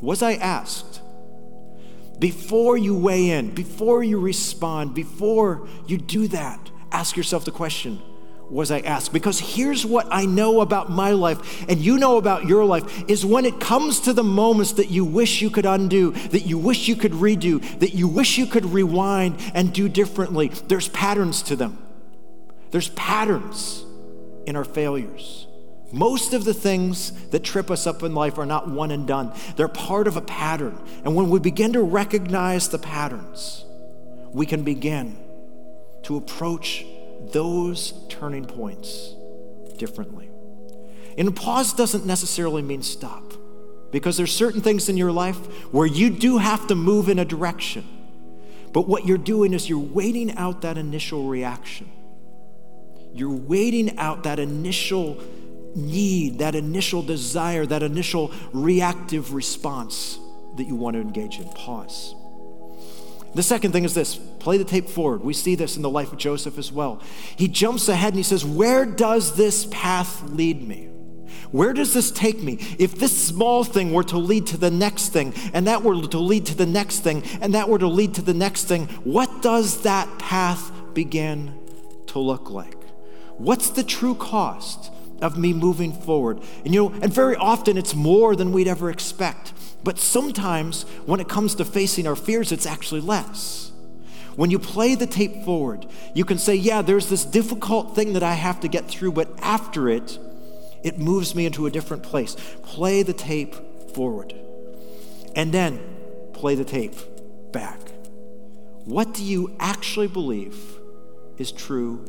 Was 0.00 0.22
I 0.22 0.34
asked? 0.34 1.00
Before 2.18 2.76
you 2.76 2.96
weigh 2.96 3.30
in, 3.30 3.54
before 3.54 4.02
you 4.02 4.18
respond, 4.18 4.94
before 4.94 5.68
you 5.86 5.98
do 5.98 6.28
that, 6.28 6.70
ask 6.90 7.16
yourself 7.16 7.44
the 7.44 7.50
question 7.50 8.00
was 8.52 8.70
I 8.70 8.80
asked? 8.80 9.12
Because 9.12 9.40
here's 9.40 9.86
what 9.86 10.06
I 10.10 10.26
know 10.26 10.60
about 10.60 10.90
my 10.90 11.12
life, 11.12 11.64
and 11.68 11.80
you 11.80 11.96
know 11.96 12.18
about 12.18 12.44
your 12.44 12.64
life, 12.64 13.08
is 13.08 13.24
when 13.24 13.46
it 13.46 13.58
comes 13.58 14.00
to 14.00 14.12
the 14.12 14.22
moments 14.22 14.72
that 14.72 14.90
you 14.90 15.06
wish 15.06 15.40
you 15.40 15.48
could 15.48 15.64
undo, 15.64 16.10
that 16.10 16.46
you 16.46 16.58
wish 16.58 16.86
you 16.86 16.94
could 16.94 17.12
redo, 17.12 17.62
that 17.78 17.94
you 17.94 18.06
wish 18.06 18.36
you 18.36 18.44
could 18.44 18.66
rewind 18.66 19.36
and 19.54 19.72
do 19.72 19.88
differently, 19.88 20.48
there's 20.68 20.88
patterns 20.88 21.42
to 21.44 21.56
them. 21.56 21.78
There's 22.70 22.90
patterns 22.90 23.86
in 24.46 24.54
our 24.54 24.64
failures. 24.64 25.46
Most 25.90 26.34
of 26.34 26.44
the 26.44 26.54
things 26.54 27.12
that 27.28 27.44
trip 27.44 27.70
us 27.70 27.86
up 27.86 28.02
in 28.02 28.14
life 28.14 28.38
are 28.38 28.46
not 28.46 28.68
one 28.68 28.90
and 28.90 29.06
done, 29.06 29.32
they're 29.56 29.68
part 29.68 30.06
of 30.06 30.18
a 30.18 30.22
pattern. 30.22 30.78
And 31.04 31.14
when 31.14 31.30
we 31.30 31.38
begin 31.38 31.72
to 31.72 31.82
recognize 31.82 32.68
the 32.68 32.78
patterns, 32.78 33.64
we 34.30 34.44
can 34.44 34.62
begin 34.62 35.16
to 36.02 36.16
approach 36.16 36.84
those 37.32 37.94
turning 38.08 38.44
points 38.44 39.14
differently. 39.78 40.30
And 41.18 41.34
pause 41.34 41.72
doesn't 41.72 42.06
necessarily 42.06 42.62
mean 42.62 42.82
stop, 42.82 43.34
because 43.90 44.16
there's 44.16 44.34
certain 44.34 44.60
things 44.60 44.88
in 44.88 44.96
your 44.96 45.12
life 45.12 45.36
where 45.72 45.86
you 45.86 46.08
do 46.08 46.38
have 46.38 46.66
to 46.68 46.74
move 46.74 47.08
in 47.08 47.18
a 47.18 47.24
direction. 47.24 47.86
But 48.72 48.88
what 48.88 49.04
you're 49.04 49.18
doing 49.18 49.52
is 49.52 49.68
you're 49.68 49.78
waiting 49.78 50.34
out 50.36 50.62
that 50.62 50.78
initial 50.78 51.28
reaction. 51.28 51.90
You're 53.12 53.36
waiting 53.36 53.98
out 53.98 54.22
that 54.22 54.38
initial 54.38 55.22
need, 55.74 56.38
that 56.38 56.54
initial 56.54 57.02
desire, 57.02 57.66
that 57.66 57.82
initial 57.82 58.32
reactive 58.54 59.34
response 59.34 60.18
that 60.56 60.64
you 60.64 60.74
want 60.74 60.94
to 60.94 61.00
engage 61.00 61.38
in. 61.38 61.44
Pause. 61.50 62.14
The 63.34 63.42
second 63.42 63.72
thing 63.72 63.84
is 63.84 63.94
this 63.94 64.16
play 64.16 64.58
the 64.58 64.64
tape 64.64 64.88
forward. 64.88 65.22
We 65.22 65.32
see 65.32 65.54
this 65.54 65.76
in 65.76 65.82
the 65.82 65.90
life 65.90 66.12
of 66.12 66.18
Joseph 66.18 66.58
as 66.58 66.70
well. 66.70 67.00
He 67.36 67.48
jumps 67.48 67.88
ahead 67.88 68.12
and 68.12 68.18
he 68.18 68.22
says, 68.22 68.44
Where 68.44 68.84
does 68.84 69.36
this 69.36 69.66
path 69.70 70.22
lead 70.30 70.66
me? 70.66 70.88
Where 71.50 71.72
does 71.72 71.92
this 71.92 72.10
take 72.10 72.42
me? 72.42 72.58
If 72.78 72.94
this 72.94 73.16
small 73.16 73.62
thing 73.62 73.92
were 73.92 74.04
to 74.04 74.18
lead 74.18 74.46
to 74.48 74.56
the 74.56 74.70
next 74.70 75.10
thing, 75.10 75.34
and 75.52 75.66
that 75.66 75.82
were 75.82 76.06
to 76.08 76.18
lead 76.18 76.46
to 76.46 76.54
the 76.54 76.66
next 76.66 77.00
thing, 77.00 77.22
and 77.40 77.54
that 77.54 77.68
were 77.68 77.78
to 77.78 77.88
lead 77.88 78.14
to 78.14 78.22
the 78.22 78.34
next 78.34 78.64
thing, 78.64 78.86
what 79.04 79.42
does 79.42 79.82
that 79.82 80.18
path 80.18 80.72
begin 80.94 81.58
to 82.06 82.18
look 82.18 82.50
like? 82.50 82.82
What's 83.36 83.70
the 83.70 83.84
true 83.84 84.14
cost 84.14 84.90
of 85.20 85.38
me 85.38 85.52
moving 85.52 85.92
forward? 85.92 86.40
And 86.64 86.72
you 86.72 86.88
know, 86.88 86.94
and 87.00 87.12
very 87.12 87.36
often 87.36 87.76
it's 87.76 87.94
more 87.94 88.34
than 88.34 88.52
we'd 88.52 88.68
ever 88.68 88.90
expect. 88.90 89.52
But 89.84 89.98
sometimes 89.98 90.84
when 91.06 91.20
it 91.20 91.28
comes 91.28 91.54
to 91.56 91.64
facing 91.64 92.06
our 92.06 92.16
fears, 92.16 92.52
it's 92.52 92.66
actually 92.66 93.00
less. 93.00 93.72
When 94.36 94.50
you 94.50 94.58
play 94.58 94.94
the 94.94 95.06
tape 95.06 95.44
forward, 95.44 95.86
you 96.14 96.24
can 96.24 96.38
say, 96.38 96.54
Yeah, 96.54 96.82
there's 96.82 97.08
this 97.08 97.24
difficult 97.24 97.94
thing 97.94 98.14
that 98.14 98.22
I 98.22 98.34
have 98.34 98.60
to 98.60 98.68
get 98.68 98.88
through, 98.88 99.12
but 99.12 99.28
after 99.40 99.88
it, 99.88 100.18
it 100.82 100.98
moves 100.98 101.34
me 101.34 101.46
into 101.46 101.66
a 101.66 101.70
different 101.70 102.02
place. 102.02 102.36
Play 102.62 103.02
the 103.02 103.12
tape 103.12 103.54
forward. 103.94 104.34
And 105.34 105.52
then 105.52 105.80
play 106.32 106.54
the 106.54 106.64
tape 106.64 106.96
back. 107.52 107.80
What 108.84 109.14
do 109.14 109.22
you 109.22 109.54
actually 109.60 110.08
believe 110.08 110.58
is 111.38 111.52
true 111.52 112.04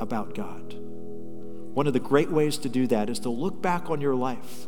about 0.00 0.34
God? 0.34 0.74
One 1.74 1.86
of 1.86 1.92
the 1.92 2.00
great 2.00 2.30
ways 2.30 2.58
to 2.58 2.68
do 2.68 2.86
that 2.88 3.08
is 3.08 3.20
to 3.20 3.30
look 3.30 3.62
back 3.62 3.90
on 3.90 4.00
your 4.00 4.16
life, 4.16 4.66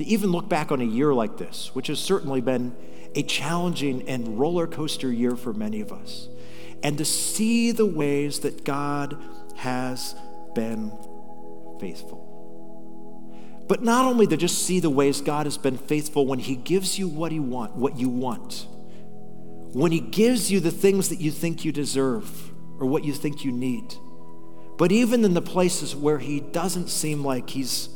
to 0.00 0.06
even 0.06 0.32
look 0.32 0.48
back 0.48 0.72
on 0.72 0.80
a 0.80 0.84
year 0.84 1.14
like 1.14 1.36
this, 1.36 1.74
which 1.74 1.86
has 1.86 1.98
certainly 1.98 2.40
been 2.40 2.74
a 3.14 3.22
challenging 3.22 4.08
and 4.08 4.38
roller 4.38 4.66
coaster 4.66 5.12
year 5.12 5.36
for 5.36 5.52
many 5.52 5.80
of 5.80 5.92
us, 5.92 6.28
and 6.82 6.98
to 6.98 7.04
see 7.04 7.70
the 7.70 7.86
ways 7.86 8.40
that 8.40 8.64
God 8.64 9.16
has 9.56 10.14
been 10.54 10.90
faithful. 11.80 12.26
But 13.68 13.82
not 13.84 14.06
only 14.06 14.26
to 14.26 14.36
just 14.36 14.64
see 14.64 14.80
the 14.80 14.90
ways 14.90 15.20
God 15.20 15.46
has 15.46 15.58
been 15.58 15.78
faithful 15.78 16.26
when 16.26 16.38
He 16.38 16.56
gives 16.56 16.98
you 16.98 17.06
what 17.06 17.30
He 17.30 17.38
want, 17.38 17.76
what 17.76 17.98
you 17.98 18.08
want, 18.08 18.66
when 19.72 19.92
He 19.92 20.00
gives 20.00 20.50
you 20.50 20.60
the 20.60 20.70
things 20.70 21.10
that 21.10 21.20
you 21.20 21.30
think 21.30 21.64
you 21.64 21.72
deserve 21.72 22.52
or 22.78 22.86
what 22.86 23.04
you 23.04 23.12
think 23.12 23.44
you 23.44 23.52
need 23.52 23.94
but 24.80 24.92
even 24.92 25.22
in 25.26 25.34
the 25.34 25.42
places 25.42 25.94
where 25.94 26.18
He 26.18 26.40
doesn't 26.40 26.88
seem 26.88 27.22
like 27.22 27.50
He's 27.50 27.90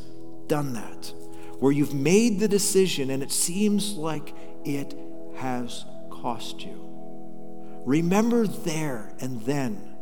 done 0.49 0.75
that, 0.75 1.15
where 1.65 1.73
you've 1.73 1.95
made 1.95 2.41
the 2.41 2.47
decision 2.47 3.09
and 3.09 3.23
it 3.23 3.33
seems 3.33 3.95
like 3.95 4.35
it 4.67 4.95
has 5.37 5.87
cost 6.11 6.61
you, 6.61 6.79
remember 7.87 8.47
there 8.47 9.15
and 9.19 9.41
then, 9.45 9.97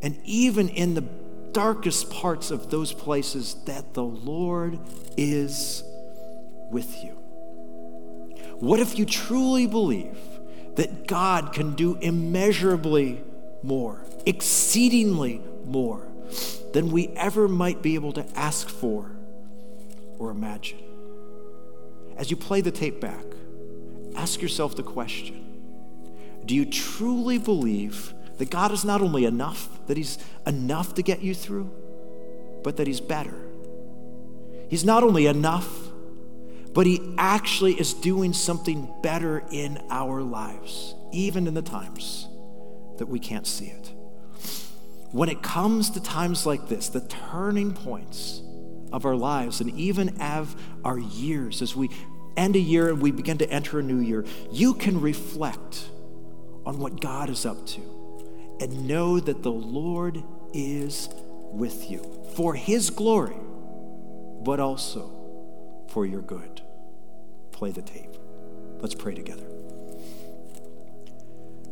and 0.00 0.18
even 0.24 0.70
in 0.70 0.94
the 0.94 1.04
darkest 1.52 2.10
parts 2.10 2.50
of 2.50 2.70
those 2.70 2.94
places, 2.94 3.56
that 3.66 3.92
the 3.92 4.02
Lord 4.02 4.78
is 5.18 5.84
with 6.70 7.04
you. 7.04 7.12
What 8.60 8.80
if 8.80 8.98
you 8.98 9.04
truly 9.04 9.66
believe 9.66 10.16
that 10.76 11.06
God 11.06 11.52
can 11.52 11.74
do 11.74 11.96
immeasurably 11.96 13.22
more, 13.62 14.02
exceedingly 14.24 15.42
more 15.66 16.08
than 16.72 16.90
we 16.90 17.08
ever 17.08 17.48
might 17.48 17.82
be 17.82 17.96
able 17.96 18.14
to 18.14 18.26
ask 18.34 18.66
for 18.66 19.19
or 20.20 20.30
imagine. 20.30 20.78
As 22.16 22.30
you 22.30 22.36
play 22.36 22.60
the 22.60 22.70
tape 22.70 23.00
back, 23.00 23.24
ask 24.14 24.40
yourself 24.40 24.76
the 24.76 24.84
question 24.84 25.44
Do 26.44 26.54
you 26.54 26.64
truly 26.64 27.38
believe 27.38 28.14
that 28.38 28.50
God 28.50 28.70
is 28.70 28.84
not 28.84 29.02
only 29.02 29.24
enough, 29.24 29.68
that 29.88 29.96
He's 29.96 30.18
enough 30.46 30.94
to 30.94 31.02
get 31.02 31.22
you 31.22 31.34
through, 31.34 31.70
but 32.62 32.76
that 32.76 32.86
He's 32.86 33.00
better? 33.00 33.34
He's 34.68 34.84
not 34.84 35.02
only 35.02 35.26
enough, 35.26 35.68
but 36.72 36.86
He 36.86 37.00
actually 37.18 37.80
is 37.80 37.94
doing 37.94 38.32
something 38.32 38.92
better 39.02 39.42
in 39.50 39.82
our 39.90 40.22
lives, 40.22 40.94
even 41.12 41.48
in 41.48 41.54
the 41.54 41.62
times 41.62 42.28
that 42.98 43.06
we 43.06 43.18
can't 43.18 43.46
see 43.46 43.66
it 43.66 43.92
when 45.12 45.28
it 45.28 45.42
comes 45.42 45.90
to 45.90 46.00
times 46.00 46.46
like 46.46 46.68
this, 46.68 46.88
the 46.88 47.00
turning 47.00 47.72
points 47.72 48.42
of 48.92 49.04
our 49.04 49.16
lives, 49.16 49.60
and 49.60 49.70
even 49.78 50.20
of 50.20 50.60
our 50.84 50.98
years, 50.98 51.62
as 51.62 51.76
we 51.76 51.90
end 52.36 52.56
a 52.56 52.60
year 52.60 52.88
and 52.88 53.00
we 53.00 53.10
begin 53.10 53.38
to 53.38 53.50
enter 53.50 53.78
a 53.78 53.82
new 53.82 53.98
year, 53.98 54.24
you 54.50 54.74
can 54.74 55.00
reflect 55.00 55.88
on 56.66 56.78
what 56.78 57.00
God 57.00 57.30
is 57.30 57.46
up 57.46 57.66
to 57.68 57.80
and 58.60 58.86
know 58.86 59.20
that 59.20 59.42
the 59.42 59.52
Lord 59.52 60.22
is 60.52 61.08
with 61.52 61.90
you 61.90 62.04
for 62.34 62.54
his 62.54 62.90
glory, 62.90 63.36
but 64.42 64.60
also 64.60 65.16
for 65.88 66.06
your 66.06 66.22
good. 66.22 66.62
Play 67.52 67.72
the 67.72 67.82
tape. 67.82 68.16
Let's 68.80 68.94
pray 68.94 69.14
together. 69.14 69.46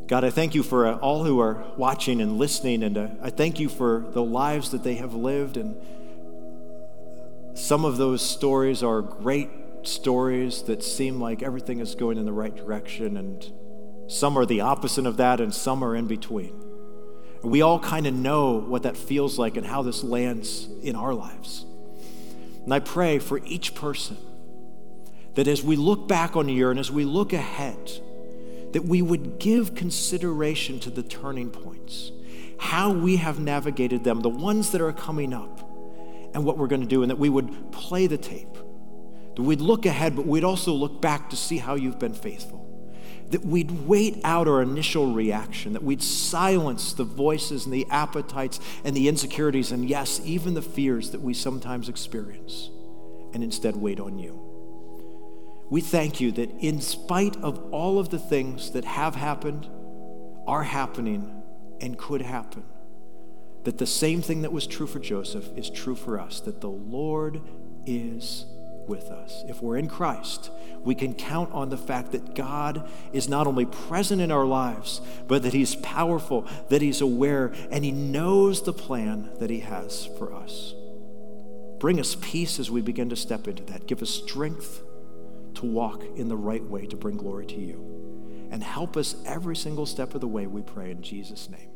God, 0.09 0.25
I 0.25 0.31
thank 0.31 0.55
you 0.55 0.63
for 0.63 0.87
uh, 0.87 0.97
all 0.97 1.25
who 1.25 1.39
are 1.39 1.65
watching 1.77 2.23
and 2.23 2.39
listening, 2.39 2.83
and 2.83 2.97
uh, 2.97 3.09
I 3.23 3.29
thank 3.29 3.61
you 3.61 3.69
for 3.69 4.07
the 4.13 4.23
lives 4.23 4.71
that 4.71 4.83
they 4.83 4.95
have 4.95 5.15
lived. 5.15 5.59
And 5.59 5.77
some 7.59 7.85
of 7.85 7.97
those 7.97 8.23
stories 8.23 8.85
are 8.85 9.03
great 9.03 9.51
stories 9.83 10.63
that 10.63 10.83
seem 10.83 11.21
like 11.21 11.43
everything 11.43 11.81
is 11.81 11.97
going 11.97 12.17
in 12.17 12.25
the 12.25 12.33
right 12.33 12.55
direction, 12.55 13.17
and 13.17 13.53
some 14.07 14.39
are 14.39 14.47
the 14.47 14.61
opposite 14.61 15.07
of 15.07 15.17
that, 15.17 15.41
and 15.41 15.53
some 15.53 15.83
are 15.83 15.97
in 15.97 16.07
between. 16.07 16.55
We 17.43 17.63
all 17.63 17.81
kind 17.81 18.07
of 18.07 18.15
know 18.15 18.61
what 18.61 18.85
that 18.85 18.97
feels 18.97 19.39
like 19.39 19.57
and 19.57 19.67
how 19.67 19.83
this 19.83 20.05
lands 20.05 20.69
in 20.83 20.95
our 20.95 21.13
lives. 21.13 21.65
And 22.65 22.73
I 22.73 22.79
pray 22.79 23.19
for 23.19 23.39
each 23.45 23.75
person 23.75 24.17
that 25.35 25.49
as 25.49 25.63
we 25.63 25.77
look 25.77 26.07
back 26.07 26.37
on 26.37 26.47
the 26.47 26.53
year 26.53 26.71
and 26.71 26.79
as 26.79 26.91
we 26.91 27.05
look 27.05 27.33
ahead, 27.33 27.91
that 28.73 28.85
we 28.85 29.03
would 29.03 29.39
give 29.39 29.75
consideration 29.75 30.79
to 30.81 30.91
the 30.91 31.03
turning 31.03 31.51
points, 31.51 32.13
how 32.59 32.93
we 32.93 33.17
have 33.17 33.41
navigated 33.41 34.05
them, 34.05 34.21
the 34.21 34.29
ones 34.29 34.71
that 34.71 34.81
are 34.81 34.93
coming 34.93 35.33
up, 35.33 35.68
and 36.35 36.45
what 36.45 36.59
we're 36.59 36.67
going 36.67 36.83
to 36.83 36.87
do, 36.87 37.03
and 37.03 37.11
that 37.11 37.19
we 37.19 37.29
would 37.29 37.73
play 37.73 38.07
the 38.07 38.19
tape. 38.19 38.55
That 39.37 39.43
we'd 39.43 39.61
look 39.61 39.87
ahead, 39.87 40.17
but 40.17 40.27
we'd 40.27 40.45
also 40.45 40.73
look 40.73 41.01
back 41.01 41.31
to 41.31 41.37
see 41.37 41.59
how 41.59 41.75
you've 41.75 41.99
been 41.99 42.15
faithful. 42.15 42.65
That 43.31 43.45
we'd 43.45 43.71
wait 43.87 44.21
out 44.25 44.49
our 44.49 44.63
initial 44.63 45.13
reaction, 45.13 45.75
that 45.75 45.83
we'd 45.83 46.03
silence 46.03 46.93
the 46.95 47.05
voices 47.05 47.67
and 47.67 47.75
the 47.75 47.87
appetites 47.91 48.59
and 48.85 48.97
the 48.97 49.09
insecurities, 49.09 49.71
and 49.71 49.89
yes, 49.89 50.21
even 50.25 50.55
the 50.55 50.63
fears 50.63 51.11
that 51.11 51.21
we 51.21 51.35
sometimes 51.35 51.89
experience, 51.89 52.71
and 53.35 53.45
instead 53.45 53.77
wait 53.77 54.01
on 54.01 54.19
you. 54.19 54.45
We 55.71 55.83
thank 55.83 56.21
you 56.21 56.33
that 56.33 56.51
in 56.61 56.81
spite 56.81 57.37
of 57.43 57.59
all 57.73 57.99
of 57.99 58.09
the 58.09 58.19
things 58.19 58.71
that 58.71 58.87
have 58.87 59.15
happened, 59.15 59.69
are 60.47 60.63
happening, 60.63 61.43
and 61.81 61.99
could 61.99 62.23
happen, 62.23 62.65
that 63.65 63.79
the 63.79 63.87
same 63.87 64.23
thing 64.23 64.43
that 64.43 64.53
was 64.53 64.67
true 64.67 64.87
for 64.87 64.99
Joseph 64.99 65.49
is 65.57 65.71
true 65.71 65.95
for 65.95 66.19
us, 66.19 66.41
that 66.41 66.61
the 66.61 66.71
Lord 66.71 67.41
is 67.87 68.47
with 68.87 69.11
us. 69.11 69.45
If 69.47 69.63
we're 69.63 69.77
in 69.77 69.89
Christ, 69.89 70.51
we 70.81 70.95
can 70.95 71.15
count 71.15 71.53
on 71.53 71.69
the 71.69 71.77
fact 71.77 72.13
that 72.13 72.35
God 72.35 72.89
is 73.13 73.29
not 73.29 73.47
only 73.47 73.67
present 73.67 74.21
in 74.21 74.31
our 74.31 74.47
lives, 74.47 75.01
but 75.27 75.43
that 75.43 75.53
He's 75.53 75.77
powerful, 75.77 76.47
that 76.71 76.83
He's 76.83 77.01
aware, 77.01 77.53
and 77.71 77.85
He 77.85 77.93
knows 77.93 78.63
the 78.63 78.73
plan 78.73 79.31
that 79.39 79.51
He 79.51 79.61
has 79.61 80.09
for 80.19 80.33
us. 80.33 80.75
Bring 81.79 82.01
us 82.01 82.17
peace 82.21 82.59
as 82.59 82.71
we 82.71 82.81
begin 82.81 83.09
to 83.11 83.17
step 83.17 83.47
into 83.47 83.63
that. 83.65 83.87
Give 83.87 84.03
us 84.03 84.11
strength 84.11 84.83
to 85.55 85.67
walk 85.67 86.03
in 86.17 86.29
the 86.29 86.37
right 86.37 86.65
way 86.65 86.87
to 86.87 86.97
bring 86.97 87.17
glory 87.17 87.47
to 87.47 87.61
you. 87.61 88.49
And 88.51 88.63
help 88.63 88.97
us 88.97 89.15
every 89.27 89.57
single 89.57 89.87
step 89.87 90.15
of 90.15 90.21
the 90.21 90.29
way, 90.29 90.47
we 90.47 90.63
pray 90.63 90.91
in 90.91 91.03
Jesus' 91.03 91.51
name. 91.51 91.69